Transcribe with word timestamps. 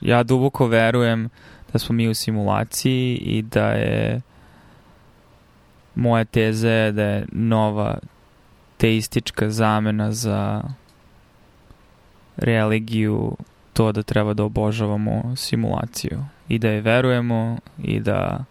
Ja 0.00 0.22
duboko 0.22 0.66
verujem 0.66 1.28
da 1.72 1.78
smo 1.78 1.94
mi 1.94 2.08
u 2.08 2.14
simulaciji 2.14 3.16
i 3.16 3.42
da 3.42 3.68
je 3.68 4.20
moja 5.94 6.24
teza 6.24 6.70
je 6.70 6.92
da 6.92 7.02
je 7.02 7.26
nova 7.32 7.98
teistička 8.76 9.50
zamena 9.50 10.12
za 10.12 10.62
religiju 12.36 13.36
to 13.72 13.92
da 13.92 14.02
treba 14.02 14.34
da 14.34 14.44
obožavamo 14.44 15.36
simulaciju 15.36 16.24
i 16.48 16.58
da 16.58 16.68
je 16.68 16.80
verujemo 16.80 17.58
i 17.82 18.00
da 18.00 18.44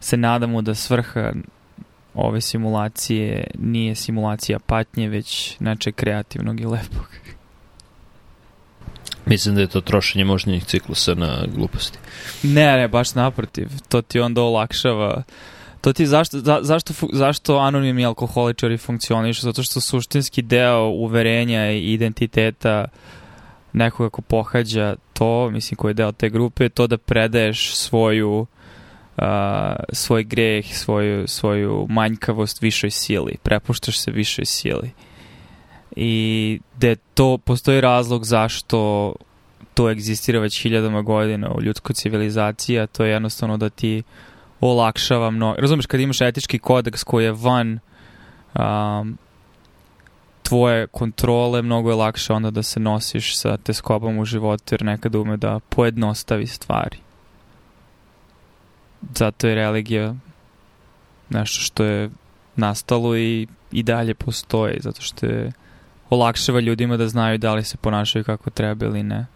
se 0.00 0.16
nadamo 0.16 0.62
da 0.62 0.74
svrha 0.74 1.32
ove 2.14 2.40
simulacije 2.40 3.46
nije 3.58 3.94
simulacija 3.94 4.58
patnje, 4.58 5.08
već 5.08 5.56
nečeg 5.60 5.94
kreativnog 5.94 6.60
i 6.60 6.66
lepog. 6.66 7.08
Mislim 9.26 9.54
da 9.54 9.60
je 9.60 9.66
to 9.66 9.80
trošenje 9.80 10.24
možnjih 10.24 10.64
ciklusa 10.64 11.14
na 11.14 11.44
gluposti. 11.54 11.98
Ne, 12.42 12.76
ne, 12.76 12.88
baš 12.88 13.14
naprotiv. 13.14 13.68
To 13.88 14.02
ti 14.02 14.20
onda 14.20 14.42
olakšava 14.42 15.22
To 15.84 15.92
ti 15.92 16.06
zašto, 16.06 16.38
za, 16.38 16.58
zašto, 16.62 16.94
zašto 17.12 17.56
anonimni 17.56 18.06
alkoholičari 18.06 18.78
funkcionišu? 18.78 19.40
Zato 19.40 19.62
što 19.62 19.80
suštinski 19.80 20.42
deo 20.42 20.88
uverenja 20.88 21.70
i 21.70 21.92
identiteta 21.92 22.88
nekoga 23.72 24.10
ko 24.10 24.22
pohađa 24.22 24.96
to, 25.12 25.50
mislim 25.50 25.76
koji 25.76 25.90
je 25.90 25.94
deo 25.94 26.12
te 26.12 26.28
grupe, 26.28 26.68
to 26.68 26.86
da 26.86 26.98
predaješ 26.98 27.74
svoju 27.76 28.46
uh, 29.16 29.24
svoj 29.92 30.24
greh, 30.24 30.66
svoju, 30.76 31.28
svoju 31.28 31.86
manjkavost 31.90 32.62
višoj 32.62 32.90
sili, 32.90 33.36
prepuštaš 33.42 33.98
se 33.98 34.10
višoj 34.10 34.44
sili. 34.44 34.90
I 35.96 36.60
da 36.80 36.94
to 37.14 37.38
postoji 37.38 37.80
razlog 37.80 38.24
zašto 38.24 39.12
to 39.74 39.90
egzistira 39.90 40.40
već 40.40 40.62
hiljadama 40.62 41.02
godina 41.02 41.50
u 41.50 41.62
ljudskoj 41.62 41.94
civilizaciji, 41.94 42.80
a 42.80 42.86
to 42.86 43.04
je 43.04 43.10
jednostavno 43.10 43.56
da 43.56 43.70
ti 43.70 44.02
olakšava 44.60 45.30
mnogo. 45.30 45.60
Razumeš, 45.60 45.86
kad 45.86 46.00
imaš 46.00 46.20
etički 46.20 46.58
kodeks 46.58 47.04
koji 47.04 47.24
je 47.24 47.32
van 47.32 47.78
um, 48.54 49.18
tvoje 50.42 50.86
kontrole, 50.86 51.62
mnogo 51.62 51.90
je 51.90 51.96
lakše 51.96 52.32
onda 52.32 52.50
da 52.50 52.62
se 52.62 52.80
nosiš 52.80 53.36
sa 53.36 53.56
teskobom 53.56 54.18
u 54.18 54.24
životu, 54.24 54.74
jer 54.74 54.82
nekada 54.82 55.18
ume 55.18 55.36
da 55.36 55.60
pojednostavi 55.68 56.46
stvari. 56.46 56.98
Zato 59.14 59.48
je 59.48 59.54
religija 59.54 60.14
nešto 61.28 61.60
što 61.60 61.84
je 61.84 62.10
nastalo 62.56 63.16
i, 63.16 63.46
i 63.72 63.82
dalje 63.82 64.14
postoji, 64.14 64.78
zato 64.80 65.02
što 65.02 65.26
je 65.26 65.52
olakšava 66.14 66.60
ljudima 66.60 66.96
da 66.96 67.08
znaju 67.08 67.38
da 67.38 67.54
li 67.54 67.64
se 67.64 67.76
ponašaju 67.76 68.24
kako 68.24 68.50
treba 68.50 68.86
ili 68.86 69.02
ne. 69.02 69.26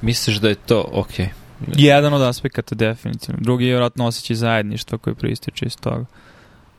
Misliš 0.00 0.36
da 0.36 0.48
je 0.48 0.54
to 0.54 0.88
okej? 0.92 1.26
Okay. 1.26 1.46
Jedan 1.76 2.14
od 2.14 2.22
aspekata 2.22 2.74
definitivno. 2.74 3.40
Drugi 3.40 3.64
je 3.64 3.70
vjerojatno 3.70 4.06
osjećaj 4.06 4.36
zajedništva 4.36 4.98
koji 4.98 5.16
prističe 5.16 5.66
iz 5.66 5.76
toga. 5.76 6.04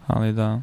Ali 0.07 0.33
da. 0.33 0.61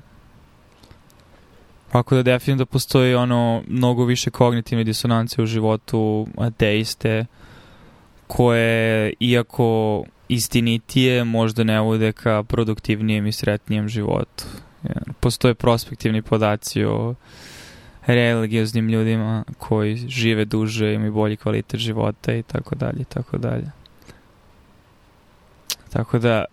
Tako 1.93 2.15
da 2.15 2.23
definitivno 2.23 2.59
da 2.59 2.71
postoji 2.71 3.15
ono 3.15 3.63
mnogo 3.69 4.05
više 4.05 4.31
kognitivne 4.31 4.85
disonance 4.85 5.43
u 5.43 5.47
životu 5.47 6.27
ateiste 6.39 7.27
koje 8.27 9.13
iako 9.21 10.05
istinitije 10.29 11.25
možda 11.25 11.65
ne 11.65 11.81
vode 11.81 12.13
ka 12.13 12.43
produktivnijem 12.43 13.27
i 13.27 13.33
sretnijem 13.33 13.89
životu. 13.89 14.45
Postoje 15.21 15.55
prospektivni 15.55 16.23
podaci 16.23 16.85
o 16.85 17.15
religioznim 18.07 18.89
ljudima 18.89 19.45
koji 19.59 19.97
žive 19.97 20.45
duže, 20.45 20.95
imaju 20.95 21.13
bolji 21.13 21.37
kvalitet 21.37 21.81
života 21.81 22.35
i 22.35 22.43
tako 22.43 22.75
dalje 22.75 23.01
i 23.01 23.05
tako 23.05 23.39
dalje. 23.39 23.67
Tako 25.93 26.19
da, 26.19 26.45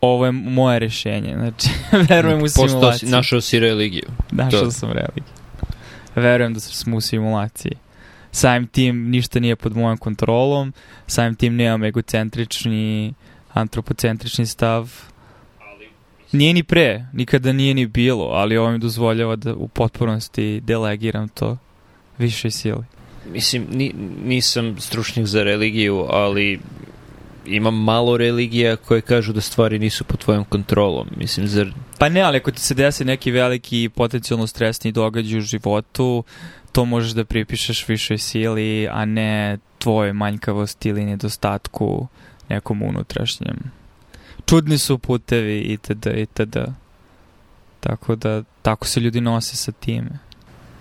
ovo 0.00 0.26
je 0.26 0.32
moje 0.32 0.78
rešenje. 0.78 1.34
Znači, 1.38 1.68
verujem 2.10 2.42
u 2.42 2.48
simulaciju. 2.48 2.80
Postao 2.80 3.10
našao 3.10 3.40
si 3.40 3.58
religiju. 3.58 4.08
Našao 4.30 4.60
to. 4.60 4.70
sam 4.70 4.92
religiju. 4.92 5.34
Verujem 6.14 6.54
da 6.54 6.60
smo 6.60 6.96
u 6.96 7.00
simulaciji. 7.00 7.72
Samim 8.30 8.66
tim 8.66 9.10
ništa 9.10 9.40
nije 9.40 9.56
pod 9.56 9.76
mojom 9.76 9.98
kontrolom, 9.98 10.72
samim 11.06 11.34
tim 11.34 11.56
nemam 11.56 11.84
egocentrični, 11.84 13.14
antropocentrični 13.52 14.46
stav. 14.46 14.90
Nije 16.32 16.54
ni 16.54 16.62
pre, 16.62 17.06
nikada 17.12 17.52
nije 17.52 17.74
ni 17.74 17.86
bilo, 17.86 18.24
ali 18.24 18.56
ovo 18.56 18.70
mi 18.70 18.78
dozvoljava 18.78 19.36
da 19.36 19.54
u 19.54 19.68
potpunosti 19.68 20.60
delegiram 20.60 21.28
to 21.28 21.56
višoj 22.18 22.50
sili. 22.50 22.84
Mislim, 23.32 23.66
ni, 23.70 23.94
nisam 24.24 24.76
stručnjak 24.80 25.26
za 25.26 25.42
religiju, 25.42 26.06
ali 26.08 26.60
ima 27.46 27.70
malo 27.70 28.16
religija 28.16 28.76
koje 28.76 29.00
kažu 29.00 29.32
da 29.32 29.40
stvari 29.40 29.78
nisu 29.78 30.04
pod 30.04 30.18
tvojom 30.18 30.44
kontrolom. 30.44 31.08
Mislim, 31.16 31.48
zar... 31.48 31.72
Pa 31.98 32.08
ne, 32.08 32.20
ali 32.20 32.36
ako 32.36 32.50
ti 32.50 32.60
se 32.60 32.74
desi 32.74 33.04
neki 33.04 33.30
veliki 33.30 33.90
potencijalno 33.94 34.46
stresni 34.46 34.92
događaj 34.92 35.38
u 35.38 35.40
životu, 35.40 36.24
to 36.72 36.84
možeš 36.84 37.12
da 37.12 37.24
pripišeš 37.24 37.88
višoj 37.88 38.18
sili, 38.18 38.88
a 38.88 39.04
ne 39.04 39.58
tvoje 39.78 40.12
manjkavosti 40.12 40.88
ili 40.88 41.04
nedostatku 41.04 42.06
nekom 42.48 42.82
unutrašnjem. 42.82 43.56
Čudni 44.46 44.78
su 44.78 44.98
putevi 44.98 45.60
itd. 45.60 46.06
itd. 46.16 46.56
Tako 47.80 48.16
da, 48.16 48.42
tako 48.62 48.86
se 48.86 49.00
ljudi 49.00 49.20
nose 49.20 49.56
sa 49.56 49.72
time. 49.72 50.10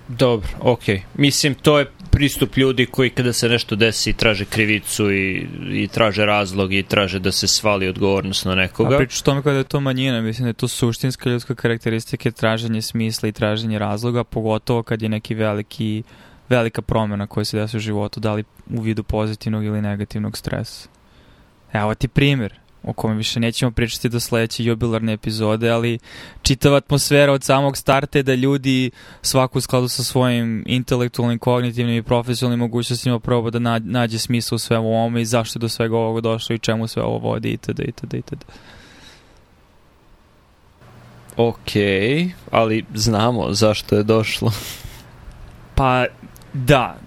Dobro, 0.07 0.49
okej. 0.59 0.95
Okay. 0.95 1.01
Mislim, 1.17 1.55
to 1.55 1.79
je 1.79 1.85
pristup 2.11 2.57
ljudi 2.57 2.85
koji 2.85 3.09
kada 3.09 3.33
se 3.33 3.49
nešto 3.49 3.75
desi 3.75 4.13
traže 4.13 4.45
krivicu 4.45 5.11
i, 5.11 5.47
i 5.71 5.87
traže 5.87 6.25
razlog 6.25 6.73
i 6.73 6.83
traže 6.83 7.19
da 7.19 7.31
se 7.31 7.47
svali 7.47 7.87
odgovornost 7.87 8.45
na 8.45 8.55
nekoga. 8.55 8.95
A 8.95 8.97
pričaš 8.97 9.21
tome 9.21 9.41
kada 9.41 9.57
je 9.57 9.63
to 9.63 9.79
manjina, 9.79 10.21
mislim 10.21 10.43
da 10.43 10.49
je 10.49 10.53
to 10.53 10.67
suštinska 10.67 11.29
ljudska 11.29 11.55
karakteristika 11.55 12.31
traženje 12.31 12.81
smisla 12.81 13.29
i 13.29 13.31
traženje 13.31 13.79
razloga, 13.79 14.23
pogotovo 14.23 14.83
kad 14.83 15.01
je 15.01 15.09
neki 15.09 15.35
veliki, 15.35 16.03
velika 16.49 16.81
promjena 16.81 17.27
koja 17.27 17.45
se 17.45 17.57
desi 17.57 17.77
u 17.77 17.79
životu, 17.79 18.19
da 18.19 18.33
li 18.33 18.43
u 18.69 18.81
vidu 18.81 19.03
pozitivnog 19.03 19.65
ili 19.65 19.81
negativnog 19.81 20.37
stresa. 20.37 20.89
Evo 21.73 21.95
ti 21.95 22.07
primjer 22.07 22.62
o 22.83 22.93
kome 22.93 23.15
više 23.15 23.39
nećemo 23.39 23.71
pričati 23.71 24.09
do 24.09 24.19
sledeće 24.19 24.63
jubilarne 24.63 25.13
epizode, 25.13 25.69
ali 25.69 25.99
čitava 26.41 26.77
atmosfera 26.77 27.33
od 27.33 27.43
samog 27.43 27.77
starta 27.77 28.19
je 28.19 28.23
da 28.23 28.35
ljudi 28.35 28.91
svaku 29.21 29.57
u 29.57 29.61
skladu 29.61 29.87
sa 29.87 30.03
svojim 30.03 30.63
intelektualnim, 30.67 31.39
kognitivnim 31.39 31.95
i 31.95 32.03
profesionalnim 32.03 32.59
mogućnostima 32.59 33.19
proba 33.19 33.49
da 33.49 33.79
nađe 33.79 34.19
smisla 34.19 34.55
u 34.55 34.59
svemu 34.59 34.87
ovome 34.87 35.21
i 35.21 35.25
zašto 35.25 35.59
je 35.59 35.61
do 35.61 35.69
svega 35.69 35.97
ovoga 35.97 36.21
došlo 36.21 36.55
i 36.55 36.59
čemu 36.59 36.87
sve 36.87 37.03
ovo 37.03 37.17
vodi 37.17 37.51
itd. 37.51 37.79
itd. 37.79 38.13
itd. 38.13 38.43
Ok, 41.37 41.71
ali 42.51 42.85
znamo 42.93 43.53
zašto 43.53 43.95
je 43.95 44.03
došlo. 44.03 44.51
Pa 45.75 46.05
da, 46.53 46.97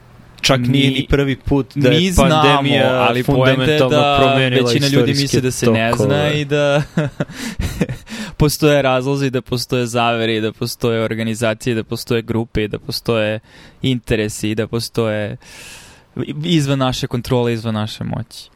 čak 0.46 0.60
mi, 0.60 0.68
nije 0.68 0.90
ni 0.90 1.06
prvi 1.10 1.36
put 1.36 1.66
da 1.74 1.88
je 1.88 2.12
pandemija 2.16 2.88
znamo, 2.88 3.04
ali 3.08 3.22
fundamentalno 3.22 3.96
da 3.96 4.18
promenila 4.20 4.68
većina 4.68 4.88
ljudi 4.88 5.14
misli 5.14 5.40
da 5.40 5.50
se 5.50 5.66
ne 5.70 5.92
zna 5.92 6.32
i 6.32 6.44
da 6.44 6.82
postoje 8.40 8.82
razlozi, 8.82 9.30
da 9.30 9.42
postoje 9.42 9.86
zaveri, 9.86 10.40
da 10.40 10.52
postoje 10.52 11.02
organizacije, 11.04 11.74
da 11.74 11.84
postoje 11.84 12.22
grupe, 12.22 12.68
da 12.68 12.78
postoje 12.78 13.40
interesi, 13.82 14.54
da 14.54 14.66
postoje 14.66 15.36
izvan 16.44 16.78
naše 16.78 17.06
kontrole, 17.06 17.52
izvan 17.52 17.74
naše 17.74 18.04
moći. 18.04 18.50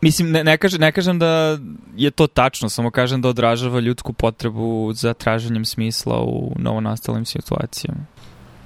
Mislim, 0.00 0.30
ne, 0.30 0.44
ne, 0.44 0.56
kažem, 0.58 0.80
ne 0.80 0.92
kažem 0.92 1.18
da 1.18 1.58
je 1.96 2.10
to 2.10 2.26
tačno, 2.26 2.68
samo 2.68 2.90
kažem 2.90 3.22
da 3.22 3.28
odražava 3.28 3.80
ljudsku 3.80 4.12
potrebu 4.12 4.92
za 4.94 5.14
traženjem 5.14 5.64
smisla 5.64 6.22
u 6.22 6.52
novonastalim 6.58 7.24
situacijama. 7.24 8.06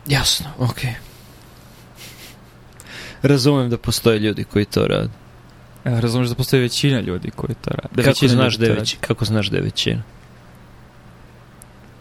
Jasno, 0.06 0.46
okej. 0.58 0.90
Okay. 0.90 1.12
Razumem 3.22 3.70
da 3.70 3.78
postoje 3.78 4.18
ljudi 4.18 4.44
koji 4.44 4.64
to 4.64 4.86
rade. 4.86 5.10
Ja, 5.84 6.00
razumeš 6.00 6.28
da 6.28 6.34
postoji 6.34 6.62
većina 6.62 7.00
ljudi 7.00 7.30
koji 7.30 7.54
to 7.54 7.70
rade. 7.70 7.94
Da 7.94 8.02
kako, 8.02 8.28
znaš 8.28 8.56
da 8.56 8.66
je 8.66 8.72
većina? 8.72 9.00
kako 9.00 9.24
znaš 9.24 9.46
da 9.46 9.56
je 9.56 9.62
većina? 9.62 10.02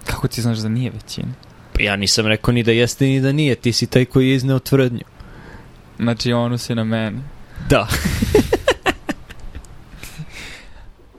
Kako 0.05 0.27
ti 0.27 0.41
znaš 0.41 0.57
da 0.57 0.69
nije 0.69 0.91
većina? 0.91 1.33
Pa 1.73 1.81
ja 1.83 1.95
nisam 1.95 2.27
rekao 2.27 2.51
ni 2.51 2.63
da 2.63 2.71
jeste 2.71 3.05
ni 3.05 3.21
da 3.21 3.31
nije. 3.31 3.55
Ti 3.55 3.73
si 3.73 3.87
taj 3.87 4.05
koji 4.05 4.29
je 4.29 4.35
izneo 4.35 4.59
tvrdnju. 4.59 5.03
Znači, 5.99 6.33
ono 6.33 6.57
si 6.57 6.75
na 6.75 6.83
mene. 6.83 7.21
Da. 7.69 7.87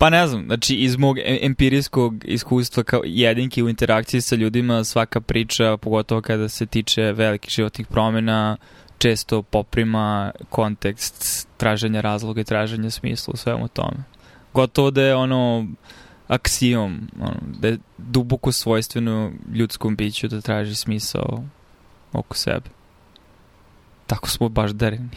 Pa 0.03 0.11
ne 0.11 0.27
znam, 0.27 0.45
znači 0.47 0.75
iz 0.75 0.97
mog 0.97 1.19
e, 1.19 1.39
empirijskog 1.43 2.25
iskustva 2.25 2.83
kao 2.83 3.03
jedinki 3.05 3.63
u 3.63 3.69
interakciji 3.69 4.21
sa 4.21 4.35
ljudima 4.35 4.85
svaka 4.85 5.21
priča, 5.21 5.77
pogotovo 5.77 6.21
kada 6.21 6.49
se 6.49 6.67
tiče 6.67 7.03
velikih 7.03 7.51
životnih 7.51 7.87
promjena, 7.87 8.57
često 8.99 9.43
poprima 9.43 10.33
kontekst 10.51 11.49
traženja 11.57 12.01
razloga 12.01 12.41
i 12.41 12.45
traženja 12.45 12.91
smisla 12.91 13.33
u 13.35 13.37
svemu 13.37 13.69
tome. 13.69 14.05
Gotovo 14.55 14.91
da 14.91 15.03
je 15.03 15.15
ono 15.15 15.67
aksijom, 16.29 17.09
ono, 17.21 17.37
da 17.61 17.69
je 17.69 17.79
duboko 17.99 18.53
svojstveno 18.53 19.33
ljudskom 19.55 19.97
biću 19.97 20.29
da 20.29 20.41
traži 20.41 20.75
smisao 20.75 21.45
oko 22.13 22.37
sebe. 22.37 22.71
Tako 24.07 24.29
smo 24.29 24.49
baš 24.49 24.71
dereni. 24.71 25.09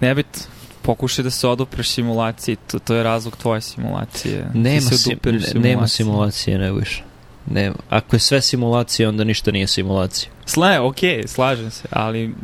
Ne 0.00 0.14
bit, 0.14 0.48
pokušaj 0.82 1.22
da 1.22 1.30
se 1.30 1.48
odupreš 1.48 1.88
simulaciji, 1.90 2.56
to, 2.56 2.78
to 2.78 2.94
je 2.94 3.02
razlog 3.02 3.36
tvoje 3.36 3.60
simulacije. 3.60 4.48
Ti 4.52 4.58
Nema, 4.58 4.80
se 4.80 4.98
sim, 4.98 5.12
odupireš 5.12 5.54
ne- 5.54 5.60
nema 5.60 5.88
simulacije, 5.88 6.58
ne 6.58 6.72
više. 6.72 7.02
Nema. 7.46 7.76
Ako 7.90 8.16
je 8.16 8.20
sve 8.20 8.42
simulacija, 8.42 9.08
onda 9.08 9.24
ništa 9.24 9.50
nije 9.50 9.66
simulacija. 9.66 10.30
Sle, 10.46 10.80
okej, 10.80 11.22
slažem 11.26 11.70
se, 11.70 11.88
ali... 11.90 12.34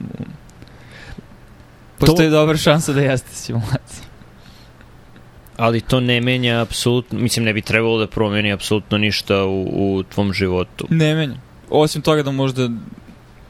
Postoji 1.98 2.30
dobra 2.30 2.56
šansa 2.56 2.92
da 2.92 3.00
jeste 3.00 3.34
simulacija. 3.34 4.06
Ali 5.56 5.80
to 5.80 6.00
ne 6.00 6.20
menja 6.20 6.60
apsolutno, 6.60 7.18
mislim 7.18 7.44
ne 7.44 7.52
bi 7.52 7.62
trebalo 7.62 7.98
da 7.98 8.06
promeni 8.06 8.52
apsolutno 8.52 8.98
ništa 8.98 9.44
u, 9.44 9.62
u 9.62 10.02
tvom 10.02 10.32
životu. 10.32 10.86
Ne 10.90 11.14
menja. 11.14 11.36
Osim 11.70 12.02
toga 12.02 12.22
da 12.22 12.30
možda 12.30 12.68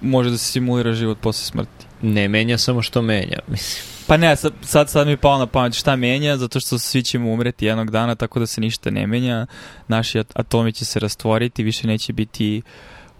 može 0.00 0.30
da 0.30 0.38
se 0.38 0.52
simulira 0.52 0.92
život 0.92 1.18
posle 1.20 1.44
smrti. 1.44 1.86
Ne 2.02 2.28
menja 2.28 2.58
samo 2.58 2.82
što 2.82 3.02
menja. 3.02 3.38
Mislim, 3.48 3.95
Pa 4.06 4.17
ne, 4.17 4.37
sad, 4.37 4.53
sad, 4.62 4.91
sad 4.91 5.06
mi 5.06 5.12
je 5.12 5.17
pao 5.17 5.38
na 5.38 5.47
pamet 5.47 5.75
šta 5.75 5.97
menja, 5.97 6.37
zato 6.37 6.61
što 6.61 6.79
svi 6.79 7.03
ćemo 7.03 7.32
umreti 7.32 7.67
jednog 7.67 7.91
dana, 7.91 8.14
tako 8.14 8.41
da 8.41 8.47
se 8.47 8.61
ništa 8.61 8.91
ne 8.91 9.06
menja. 9.06 9.47
Naši 9.88 10.19
at- 10.19 10.32
atomi 10.35 10.73
će 10.73 10.85
se 10.85 11.00
rastvoriti, 11.00 11.62
više 11.62 11.87
neće 11.87 12.12
biti 12.12 12.62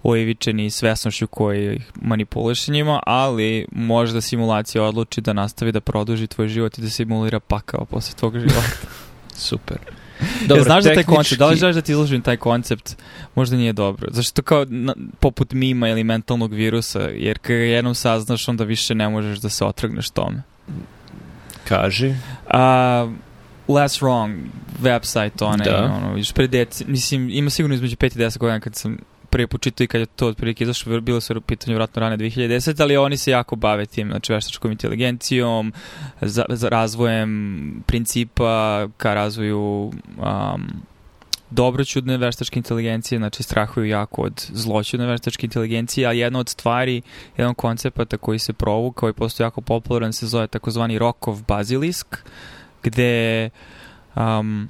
ojevičeni 0.03 0.69
svesnošću 0.69 1.27
koji 1.27 1.75
ih 1.75 1.91
manipuliše 2.01 2.71
njima, 2.71 2.99
ali 3.05 3.65
možda 3.71 4.21
simulacija 4.21 4.83
odluči 4.83 5.21
da 5.21 5.33
nastavi 5.33 5.71
da 5.71 5.81
produži 5.81 6.27
tvoj 6.27 6.47
život 6.47 6.77
i 6.77 6.81
da 6.81 6.89
simulira 6.89 7.39
pakao 7.39 7.85
posle 7.85 8.15
tvog 8.15 8.39
života. 8.39 8.87
super. 9.49 9.77
Dobro, 10.45 10.63
znaš 10.63 10.83
za 10.83 10.89
taj 10.89 11.03
tehnički- 11.03 11.15
koncept, 11.15 11.39
da 11.39 11.47
li 11.47 11.55
želiš 11.55 11.75
da 11.75 11.81
ti 11.81 11.91
izložim 11.91 12.21
taj 12.21 12.37
koncept, 12.37 12.95
možda 13.35 13.57
nije 13.57 13.73
dobro. 13.73 14.07
Zašto 14.11 14.41
kao 14.41 14.65
na, 14.69 14.93
poput 15.19 15.53
mima 15.53 15.89
ili 15.89 16.03
mentalnog 16.03 16.53
virusa, 16.53 16.99
jer 16.99 17.37
kad 17.37 17.55
ga 17.55 17.63
jednom 17.63 17.95
saznaš, 17.95 18.47
onda 18.47 18.63
više 18.63 18.95
ne 18.95 19.09
možeš 19.09 19.39
da 19.39 19.49
se 19.49 19.65
otrgneš 19.65 20.09
tome. 20.09 20.43
Kaži. 21.67 22.15
A, 22.49 23.11
Less 23.67 24.01
Wrong, 24.01 24.39
website, 24.81 25.45
onaj, 25.45 25.65
Da. 25.65 25.93
ono, 25.97 26.17
još 26.17 26.33
pre 26.33 26.47
deci, 26.47 26.85
mislim, 26.87 27.29
ima 27.29 27.49
sigurno 27.49 27.75
između 27.75 27.95
5 27.95 28.05
i 28.05 28.19
10 28.19 28.37
godina 28.37 28.59
kad 28.59 28.75
sam 28.75 28.97
prvi 29.29 29.47
put 29.47 29.61
čitao 29.61 29.83
i 29.83 29.87
kad 29.87 30.01
je 30.01 30.05
to 30.05 30.27
otprilike 30.27 30.63
izašlo, 30.63 31.01
bilo 31.01 31.21
se 31.21 31.33
u 31.33 31.41
pitanju 31.41 31.75
vratno 31.75 31.99
rane 31.99 32.17
2010, 32.17 32.81
ali 32.81 32.97
oni 32.97 33.17
se 33.17 33.31
jako 33.31 33.55
bave 33.55 33.85
tim, 33.85 34.09
znači 34.09 34.33
veštačkom 34.33 34.71
inteligencijom, 34.71 35.73
za, 36.21 36.45
za 36.49 36.69
razvojem 36.69 37.83
principa 37.85 38.87
ka 38.97 39.13
razvoju 39.13 39.91
um, 40.17 40.67
dobroćudne 41.49 42.17
veštačke 42.17 42.59
inteligencije, 42.59 43.19
znači 43.19 43.43
strahuju 43.43 43.85
jako 43.85 44.21
od 44.21 44.49
zloćudne 44.53 45.05
veštačke 45.05 45.45
inteligencije, 45.45 46.07
a 46.07 46.11
jedna 46.11 46.39
od 46.39 46.49
stvari, 46.49 47.01
jedan 47.37 47.49
od 47.49 47.55
koncepata 47.55 48.17
koji 48.17 48.39
se 48.39 48.53
provukao 48.53 49.09
i 49.09 49.13
postoji 49.13 49.45
jako 49.45 49.61
popularan 49.61 50.13
se 50.13 50.27
zove 50.27 50.47
takozvani 50.47 50.99
Rokov 50.99 51.41
bazilisk, 51.47 52.17
gde 52.83 53.49
um, 54.15 54.69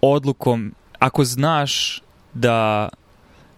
odlukom, 0.00 0.74
ako 0.98 1.24
znaš 1.24 2.02
da 2.34 2.88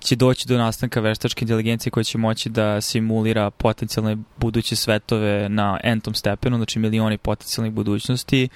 će 0.02 0.16
doći 0.16 0.48
do 0.48 0.58
nastanka 0.58 1.00
veštačke 1.00 1.44
inteligencije 1.44 1.90
koja 1.90 2.04
će 2.04 2.18
moći 2.18 2.48
da 2.48 2.80
simulira 2.80 3.50
potencijalne 3.50 4.16
buduće 4.36 4.76
svetove 4.76 5.48
na 5.48 5.80
entom 5.84 6.14
stepenu, 6.14 6.56
znači 6.56 6.78
milioni 6.78 7.18
potencijalnih 7.18 7.72
budućnosti, 7.72 8.48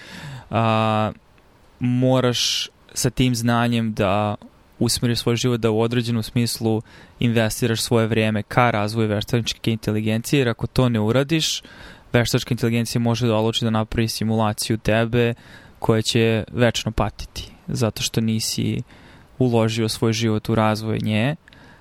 a, 0.51 1.13
moraš 1.79 2.69
sa 2.95 3.11
tim 3.11 3.35
znanjem 3.35 3.95
da 3.95 4.35
usmeriš 4.79 5.19
svoj 5.19 5.37
život 5.37 5.61
da 5.61 5.71
u 5.71 5.81
određenom 5.81 6.23
smislu 6.23 6.83
investiraš 7.19 7.81
svoje 7.81 8.07
vrijeme 8.07 8.43
ka 8.43 8.71
razvoju 8.71 9.09
veštačke 9.09 9.73
inteligencije, 9.73 10.41
jer 10.41 10.49
ako 10.49 10.67
to 10.67 10.89
ne 10.89 11.01
uradiš, 11.01 11.63
veštačka 12.13 12.55
inteligencija 12.55 13.01
može 13.01 13.27
da 13.27 13.37
odluči 13.37 13.65
da 13.65 13.71
napravi 13.71 14.09
simulaciju 14.09 14.79
tebe 14.79 15.35
koja 15.79 16.03
će 16.03 16.45
večno 16.53 16.93
patiti, 16.93 17.51
zato 17.69 18.03
što 18.03 18.21
nisi 18.21 18.83
uložio 19.39 19.89
svoj 19.89 20.13
život 20.13 20.49
u 20.49 20.55
razvoj 20.55 20.99
nje, 21.03 21.37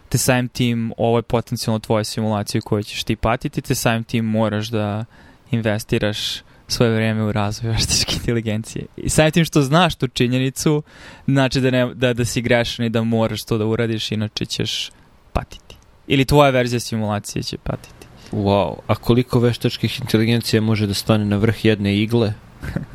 te 0.09 0.17
samim 0.17 0.47
tim 0.47 0.93
ovo 0.97 1.17
je 1.17 1.21
potencijalno 1.21 1.79
tvoja 1.79 2.03
simulacija 2.03 2.61
koju 2.61 2.83
ćeš 2.83 3.03
ti 3.03 3.15
patiti, 3.15 3.61
te 3.61 3.75
samim 3.75 4.03
tim 4.03 4.25
moraš 4.25 4.67
da 4.67 5.05
investiraš 5.51 6.41
svoje 6.67 6.95
vrijeme 6.95 7.23
u 7.23 7.31
razvoj 7.31 7.71
veštačke 7.71 8.15
inteligencije. 8.19 8.85
I 8.97 9.09
samim 9.09 9.31
tim 9.31 9.45
što 9.45 9.61
znaš 9.61 9.95
tu 9.95 10.07
činjenicu, 10.07 10.83
znači 11.27 11.61
da, 11.61 11.71
ne, 11.71 11.93
da, 11.93 12.13
da 12.13 12.25
si 12.25 12.41
grešan 12.41 12.85
i 12.85 12.89
da 12.89 13.03
moraš 13.03 13.43
to 13.43 13.57
da 13.57 13.65
uradiš, 13.65 14.11
inače 14.11 14.45
ćeš 14.45 14.91
patiti. 15.33 15.75
Ili 16.07 16.25
tvoja 16.25 16.49
verzija 16.49 16.79
simulacije 16.79 17.43
će 17.43 17.57
patiti. 17.57 18.07
Wow, 18.31 18.75
a 18.87 18.95
koliko 18.95 19.39
veštačkih 19.39 19.99
inteligencija 20.01 20.61
može 20.61 20.87
da 20.87 20.93
stane 20.93 21.25
na 21.25 21.37
vrh 21.37 21.65
jedne 21.65 21.97
igle? 21.97 22.33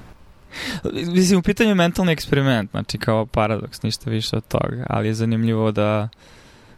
Mislim, 0.93 1.39
u 1.39 1.43
pitanju 1.43 1.71
je 1.71 1.75
mentalni 1.75 2.13
eksperiment, 2.13 2.71
znači 2.71 2.99
kao 2.99 3.27
paradoks, 3.27 3.83
ništa 3.83 4.11
više 4.11 4.37
od 4.37 4.47
toga, 4.49 4.87
ali 4.89 5.09
je 5.09 5.15
zanimljivo 5.15 5.73
da 5.73 6.09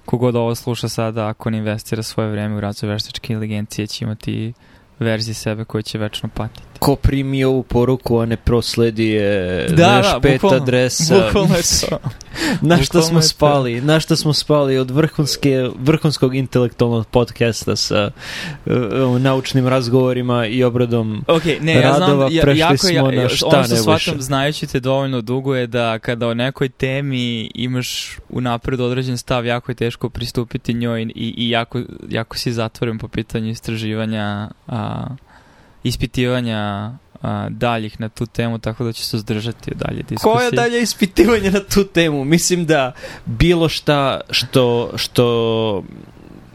kogod 0.04 0.36
ovo 0.36 0.54
sluša 0.54 0.88
sada, 0.88 1.28
ako 1.28 1.50
ne 1.50 1.58
investira 1.58 2.02
svoje 2.02 2.30
vreme 2.30 2.56
u 2.56 2.60
razvoj 2.60 2.92
veštačke 2.92 3.32
inteligencije, 3.32 3.86
će 3.86 4.04
imati 4.04 4.52
verzije 4.98 5.34
sebe 5.34 5.64
koje 5.64 5.82
će 5.82 5.98
večno 5.98 6.28
patiti. 6.34 6.71
Ko 6.82 6.96
primi 6.96 7.44
ovu 7.44 7.62
poruku, 7.62 8.19
a 8.19 8.26
ne 8.26 8.37
prosledi 8.37 9.08
je 9.08 9.67
Da, 9.69 9.93
naš 9.96 10.06
da, 10.06 10.20
pet 10.20 10.40
bukvalno. 10.43 10.62
adresa. 10.62 11.14
Bukvalno 11.26 11.55
je 11.56 11.62
to. 11.62 11.99
na 12.61 12.82
šta 12.82 13.02
smo 13.02 13.23
spali? 13.23 13.81
Na 13.81 14.00
šta 14.00 14.17
smo 14.17 14.32
spali 14.32 14.79
od 14.79 14.90
vrhunske, 14.90 15.69
vrhunskog 15.79 16.34
intelektualnog 16.34 17.06
podcasta 17.06 17.76
sa 17.76 18.11
uh, 18.67 19.20
naučnim 19.20 19.69
razgovorima 19.69 20.46
i 20.46 20.64
obradom 20.64 21.25
Ok, 21.29 21.43
ne, 21.61 21.75
ja 21.75 21.94
znam, 21.94 22.00
radova, 22.00 22.29
ja, 22.31 22.43
prešli 22.43 22.61
jako, 22.61 22.76
smo 22.76 23.11
ja, 23.11 23.23
na 23.23 23.28
šta 23.28 23.46
ono 23.46 23.64
što 23.64 23.76
shvatam, 23.76 24.20
znajući 24.23 24.67
te 24.67 24.81
dovoljno 24.81 25.20
dugo 25.20 25.55
je 25.55 25.67
da 25.67 25.99
kada 25.99 26.28
o 26.28 26.35
nekoj 26.35 26.69
temi 26.69 27.50
imaš 27.55 28.19
unapred 28.28 28.81
određen 28.81 29.19
stav, 29.19 29.46
jako 29.46 29.70
je 29.73 29.76
teško 29.76 30.11
pristupiti 30.11 30.75
njoj 30.75 31.02
i, 31.02 31.35
i 31.37 31.50
jako, 31.50 31.81
jako 32.08 32.37
si 32.38 32.52
zatvoren 32.52 32.99
po 32.99 33.08
pitanju 33.08 33.50
istraživanja, 33.50 34.49
a, 34.67 35.06
ispitivanja 35.84 36.93
a, 37.23 37.49
daljih 37.50 38.00
na 38.00 38.08
tu 38.08 38.26
temu, 38.26 38.58
tako 38.58 38.84
da 38.84 38.93
ću 38.93 39.02
se 39.02 39.17
uzdržati 39.17 39.70
od 39.70 39.76
dalje 39.76 40.02
diskusije. 40.02 40.34
Koje 40.34 40.50
dalje 40.50 40.82
ispitivanje 40.82 41.50
na 41.50 41.61
tu 41.61 41.84
temu? 41.84 42.25
Mislim 42.25 42.67
da 42.67 42.93
bilo 43.25 43.69
šta 43.69 44.20
što, 44.31 44.90
što 44.96 45.84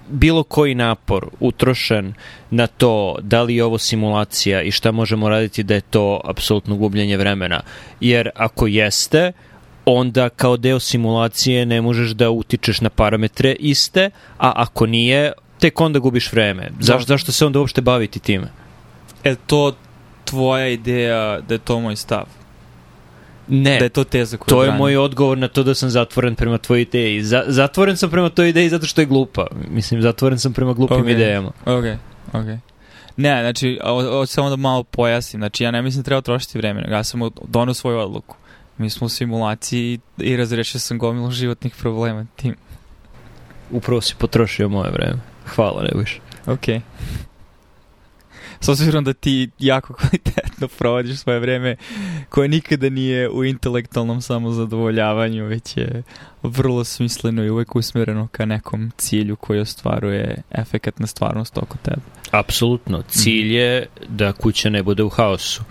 bilo 0.10 0.44
koji 0.44 0.76
napor 0.76 1.28
utrošen 1.40 2.14
na 2.50 2.68
to 2.68 3.18
da 3.22 3.44
li 3.44 3.56
je 3.56 3.64
ovo 3.64 3.78
simulacija 3.78 4.62
i 4.62 4.72
šta 4.72 4.92
možemo 4.92 5.30
raditi 5.30 5.64
da 5.64 5.74
je 5.74 5.82
to 5.82 6.22
apsolutno 6.26 6.76
gubljenje 6.76 7.18
vremena. 7.18 7.62
Jer 8.00 8.30
ako 8.36 8.68
jeste, 8.68 9.32
onda 9.86 10.30
kao 10.30 10.58
deo 10.58 10.80
simulacije 10.80 11.66
ne 11.66 11.82
možeš 11.82 12.10
da 12.12 12.30
utičeš 12.30 12.82
na 12.82 12.90
parametre 12.90 13.56
iste, 13.60 14.10
a 14.38 14.52
ako 14.56 14.86
nije, 14.86 15.32
tek 15.60 15.82
onda 15.82 16.00
gubiš 16.00 16.32
vreme. 16.32 16.72
Zaš, 16.80 17.02
Da. 17.02 17.08
zašto 17.08 17.32
se 17.32 17.46
onda 17.46 17.60
uopšte 17.60 17.82
baviti 17.82 18.20
time? 18.20 18.48
Je 19.24 19.36
to 19.36 19.76
tvoja 20.26 20.68
ideja 20.68 21.40
da 21.42 21.54
je 21.54 21.60
to 21.60 21.80
moj 21.80 21.96
stav? 21.96 22.24
Ne, 23.48 23.78
Da 23.80 23.86
je 23.86 23.90
to 23.90 24.04
teza 24.04 24.38
koju 24.38 24.48
To 24.48 24.64
je 24.64 24.68
branim? 24.68 24.78
moj 24.78 24.98
odgovor 24.98 25.38
na 25.38 25.48
to 25.48 25.64
da 25.64 25.76
sam 25.76 25.90
zatvoren 25.90 26.36
prema 26.36 26.58
tvojoj 26.58 26.82
ideji. 26.82 27.24
Za, 27.24 27.44
zatvoren 27.48 27.98
sam 27.98 28.10
prema 28.10 28.30
toj 28.30 28.50
ideji 28.50 28.70
zato 28.70 28.86
što 28.86 29.02
je 29.02 29.06
glupa. 29.06 29.48
Mislim, 29.70 30.02
zatvoren 30.02 30.40
sam 30.40 30.54
prema 30.54 30.74
glupim 30.74 31.02
Ok. 31.02 31.08
idejama. 31.08 31.52
Ok, 31.66 31.84
ok. 32.34 32.46
Ne, 33.18 33.42
znači, 33.42 33.80
ovo 33.84 34.26
samo 34.26 34.50
da 34.50 34.56
malo 34.56 34.84
pojasnim. 34.84 35.40
Znači, 35.40 35.64
ja 35.64 35.72
ne 35.72 35.82
mislim 35.82 36.02
da 36.04 36.06
treba 36.06 36.22
trošiti 36.22 36.58
vreme, 36.58 36.86
ja 36.92 37.04
sam 37.04 37.22
donao 37.48 37.74
svoju 37.74 38.00
odluku. 38.00 38.36
Mi 38.78 38.90
smo 38.90 39.06
u 39.06 39.10
simulaciji 39.10 40.00
i 40.18 40.38
razrešio 40.38 40.80
sam 40.80 40.98
gomilu 40.98 41.32
životnih 41.32 41.76
problema 41.76 42.26
tim. 42.36 42.56
Upravo 43.72 44.02
si 44.02 44.16
potrošio 44.18 44.70
moje 44.70 44.92
vreme. 44.92 45.20
Hvala, 45.56 45.84
ne 45.84 46.00
više. 46.00 46.20
Ok. 46.46 46.66
S 48.60 48.70
obzirom 48.70 49.04
da 49.04 49.14
ti 49.14 49.50
jako 49.60 49.94
kvalitetno 49.98 50.68
provodiš 50.78 51.18
svoje 51.18 51.40
vreme 51.40 51.76
koje 52.30 52.48
nikada 52.48 52.90
nije 52.90 53.30
u 53.30 53.44
intelektualnom 53.44 54.22
samozadovoljavanju, 54.22 55.46
već 55.46 55.78
je 55.78 56.04
vrlo 56.44 56.84
smisleno 56.84 57.44
i 57.44 57.50
uvek 57.50 57.76
usmjereno 57.76 58.28
ka 58.32 58.46
nekom 58.46 58.92
cilju 58.98 59.36
koji 59.36 59.60
ostvaruje 59.60 60.42
efekat 60.52 61.00
na 61.00 61.08
stvarnost 61.08 61.58
oko 61.58 61.78
tebe. 61.78 62.02
Apsolutno. 62.32 63.04
Cilj 63.10 63.56
je 63.56 63.86
da 64.10 64.34
kuća 64.34 64.70
ne 64.70 64.84
bude 64.84 65.04
u 65.04 65.10
haosu. 65.10 65.64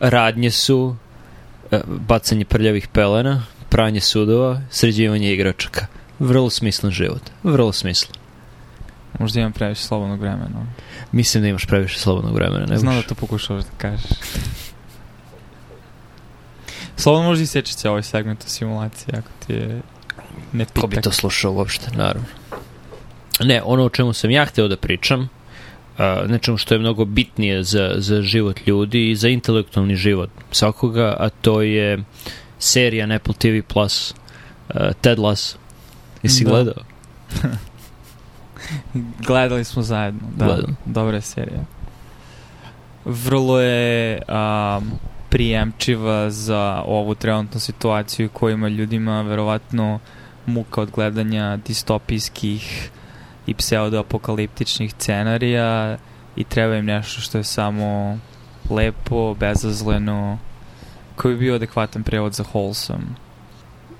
Radnje 0.00 0.50
su 0.50 0.96
e, 1.70 1.80
bacanje 1.86 2.44
prljavih 2.44 2.88
pelena, 2.88 3.42
pranje 3.68 4.00
sudova, 4.00 4.60
sređivanje 4.70 5.32
igračaka. 5.32 5.86
Vrlo 6.18 6.50
smislen 6.50 6.92
život. 6.92 7.22
Vrlo 7.42 7.72
smislen. 7.72 8.21
Možda 9.18 9.40
imam 9.40 9.52
previše 9.52 9.82
slobodnog 9.82 10.20
vremena. 10.20 10.66
Mislim 11.12 11.42
da 11.42 11.48
imaš 11.48 11.66
previše 11.66 11.98
slobodnog 11.98 12.34
vremena. 12.34 12.66
Ne 12.66 12.76
Znam 12.78 12.94
da 12.94 13.02
to 13.02 13.14
pokušavaš 13.14 13.64
da 13.64 13.70
kažeš. 13.78 14.10
Slobodno 16.96 17.28
možda 17.28 17.42
i 17.42 17.46
sečiti 17.46 17.88
ovaj 17.88 18.02
segment 18.02 18.44
o 18.44 18.48
simulaciji, 18.48 19.14
ako 19.18 19.28
ti 19.46 19.52
je... 19.52 19.80
ne 20.52 20.64
Ko 20.64 20.86
bi 20.86 20.90
pitak. 20.90 21.04
to 21.04 21.10
slušao 21.10 21.52
uopšte, 21.52 21.90
naravno. 21.96 22.26
Ne, 23.40 23.62
ono 23.64 23.84
o 23.84 23.88
čemu 23.88 24.12
sam 24.12 24.30
ja 24.30 24.44
hteo 24.44 24.68
da 24.68 24.76
pričam, 24.76 25.28
a, 25.98 26.24
nečemu 26.28 26.56
što 26.56 26.74
je 26.74 26.78
mnogo 26.78 27.04
bitnije 27.04 27.62
za, 27.62 27.94
za 27.96 28.22
život 28.22 28.60
ljudi 28.66 29.10
i 29.10 29.16
za 29.16 29.28
intelektualni 29.28 29.96
život 29.96 30.30
svakoga, 30.50 31.16
a 31.18 31.28
to 31.28 31.62
je 31.62 32.04
serija 32.58 33.06
na 33.06 33.14
Apple 33.14 33.34
TV 33.34 33.72
Plus 33.72 34.14
a, 34.68 34.92
Ted 34.92 35.18
Lasso. 35.18 35.56
Jesi 36.22 36.44
Da. 36.44 36.50
gledao? 36.50 36.84
Gledali 39.26 39.64
smo 39.64 39.82
zajedno, 39.82 40.20
da. 40.36 40.44
Gledam. 40.44 40.76
Dobra 40.84 41.16
je 41.16 41.20
serija. 41.20 41.64
Vrlo 43.04 43.60
je 43.60 44.22
um, 44.28 44.90
prijemčiva 45.28 46.30
za 46.30 46.82
ovu 46.86 47.14
trenutnu 47.14 47.60
situaciju 47.60 48.28
kojima 48.28 48.68
ljudima 48.68 49.22
verovatno 49.22 49.98
muka 50.46 50.80
od 50.80 50.90
gledanja 50.90 51.56
distopijskih 51.56 52.90
i 53.46 53.54
pseudoapokaliptičnih 53.54 54.92
scenarija 54.92 55.98
i 56.36 56.44
treba 56.44 56.76
im 56.76 56.84
nešto 56.84 57.20
što 57.20 57.38
je 57.38 57.44
samo 57.44 58.18
lepo, 58.70 59.34
bezazleno, 59.34 60.38
koji 61.16 61.34
bi 61.34 61.40
bio 61.40 61.54
adekvatan 61.54 62.02
prevod 62.02 62.32
za 62.32 62.44
wholesome, 62.52 63.14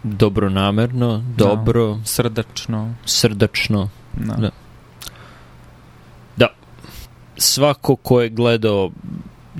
Dobronamerno, 0.03 1.25
dobro, 1.37 1.99
srdačno. 2.05 2.95
srdačno. 3.05 3.89
Da. 4.15 4.51
Da. 6.37 6.49
Svako 7.37 7.97
ko 7.97 8.21
je 8.21 8.29
gledao 8.29 8.91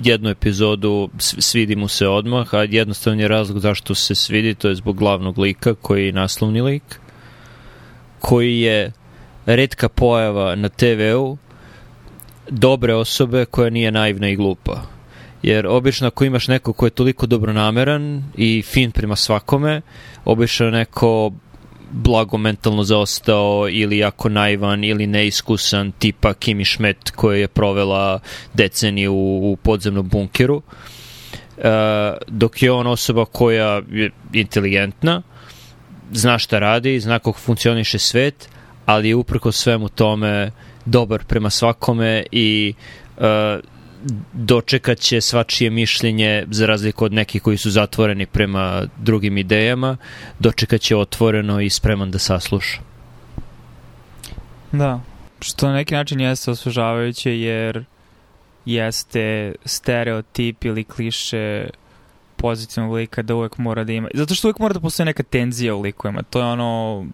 jednu 0.03 0.29
epizodu 0.29 1.09
svidi 1.17 1.75
mu 1.75 1.87
se 1.87 2.07
odmah, 2.07 2.53
a 2.53 2.63
jednostavni 2.63 3.27
razlog 3.27 3.59
zašto 3.59 3.95
se 3.95 4.15
svidi 4.15 4.55
to 4.55 4.69
je 4.69 4.75
zbog 4.75 4.97
glavnog 4.97 5.37
lika 5.37 5.73
koji 5.73 6.05
je 6.05 6.11
naslovni 6.11 6.61
lik 6.61 6.99
koji 8.19 8.59
je 8.59 8.91
redka 9.45 9.89
pojava 9.89 10.55
na 10.55 10.69
TV-u 10.69 11.37
dobre 12.49 12.95
osobe 12.95 13.45
koja 13.45 13.69
nije 13.69 13.91
naivna 13.91 14.29
i 14.29 14.35
glupa. 14.35 14.81
Jer 15.43 15.67
obično 15.67 16.07
ako 16.07 16.25
imaš 16.25 16.47
neko 16.47 16.73
ko 16.73 16.85
je 16.85 16.89
toliko 16.89 17.25
dobronameran 17.25 18.23
i 18.37 18.61
fin 18.61 18.91
prema 18.91 19.15
svakome, 19.15 19.81
obično 20.25 20.65
je 20.65 20.71
neko 20.71 21.31
blago 21.93 22.37
mentalno 22.37 22.83
zaostao 22.83 23.69
ili 23.69 23.97
jako 23.97 24.29
naivan 24.29 24.83
ili 24.83 25.07
neiskusan 25.07 25.91
tipa 25.91 26.33
Kimi 26.33 26.65
Schmidt 26.65 27.11
koja 27.11 27.37
je 27.37 27.47
provela 27.47 28.19
deceniju 28.53 29.13
u, 29.13 29.51
u 29.51 29.55
podzemnom 29.55 30.09
bunkeru. 30.09 30.61
E, 31.57 31.71
dok 32.27 32.61
je 32.61 32.71
on 32.71 32.87
osoba 32.87 33.25
koja 33.25 33.81
je 33.91 34.11
inteligentna 34.33 35.21
zna 36.11 36.37
šta 36.39 36.59
radi, 36.59 36.99
zna 36.99 37.19
kako 37.19 37.39
funkcioniše 37.39 37.99
svet 37.99 38.49
ali 38.85 39.07
je 39.09 39.15
uprko 39.15 39.51
svemu 39.51 39.89
tome 39.89 40.51
dobar 40.85 41.23
prema 41.25 41.49
svakome 41.49 42.23
i 42.31 42.73
e, 43.17 43.59
dočekat 44.33 44.99
će 44.99 45.21
svačije 45.21 45.69
mišljenje 45.69 46.45
za 46.51 46.65
razliku 46.65 47.05
od 47.05 47.13
nekih 47.13 47.41
koji 47.41 47.57
su 47.57 47.71
zatvoreni 47.71 48.25
prema 48.25 48.83
drugim 48.97 49.37
idejama 49.37 49.97
dočekat 50.39 50.81
će 50.81 50.95
otvoreno 50.95 51.61
i 51.61 51.69
spreman 51.69 52.11
da 52.11 52.19
sasluša. 52.19 52.81
Da, 54.71 54.99
što 55.39 55.67
na 55.67 55.73
neki 55.73 55.93
način 55.93 56.19
jeste 56.19 56.51
osvežavajuće 56.51 57.39
jer 57.39 57.85
jeste 58.65 59.55
stereotip 59.65 60.65
ili 60.65 60.83
kliše 60.83 61.69
pozitivnog 62.35 62.93
lika 62.93 63.21
da 63.21 63.35
uvek 63.35 63.57
mora 63.57 63.83
da 63.83 63.93
ima. 63.93 64.07
Zato 64.13 64.35
što 64.35 64.47
uvek 64.47 64.59
mora 64.59 64.73
da 64.73 64.79
postoji 64.79 65.05
neka 65.05 65.23
tenzija 65.23 65.75
u 65.75 65.81
likovima. 65.81 66.23
To 66.23 66.39
je 66.39 66.45
ono 66.45 67.05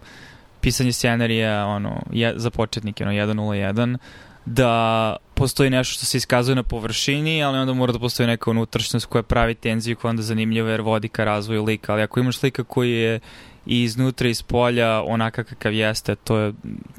pisanje 0.61 0.91
scenarija 0.93 1.65
ono, 1.65 2.01
je, 2.11 2.33
za 2.35 2.49
početnike, 2.49 3.03
ono 3.03 3.13
1.01 3.13 3.97
da 4.45 5.15
postoji 5.39 5.69
nešto 5.69 5.93
što 5.93 6.05
se 6.05 6.17
iskazuje 6.17 6.55
na 6.55 6.63
površini, 6.63 7.43
ali 7.43 7.57
onda 7.57 7.73
mora 7.73 7.93
da 7.93 7.99
postoji 7.99 8.27
neka 8.27 8.51
unutrašnjost 8.51 9.05
koja 9.05 9.23
pravi 9.23 9.55
tenziju 9.55 9.95
koja 9.95 10.09
onda 10.09 10.21
zanimljiva 10.21 10.69
jer 10.69 10.81
vodi 10.81 11.07
ka 11.07 11.23
razvoju 11.23 11.63
lika. 11.63 11.93
Ali 11.93 12.01
ako 12.01 12.19
imaš 12.19 12.43
lika 12.43 12.63
koji 12.63 12.91
je 12.91 13.19
i 13.65 13.83
iznutra 13.83 14.27
i 14.27 14.31
iz 14.31 14.41
polja 14.41 15.01
onaka 15.01 15.43
kakav 15.43 15.73
jeste, 15.73 16.15
to 16.15 16.37
je 16.37 16.53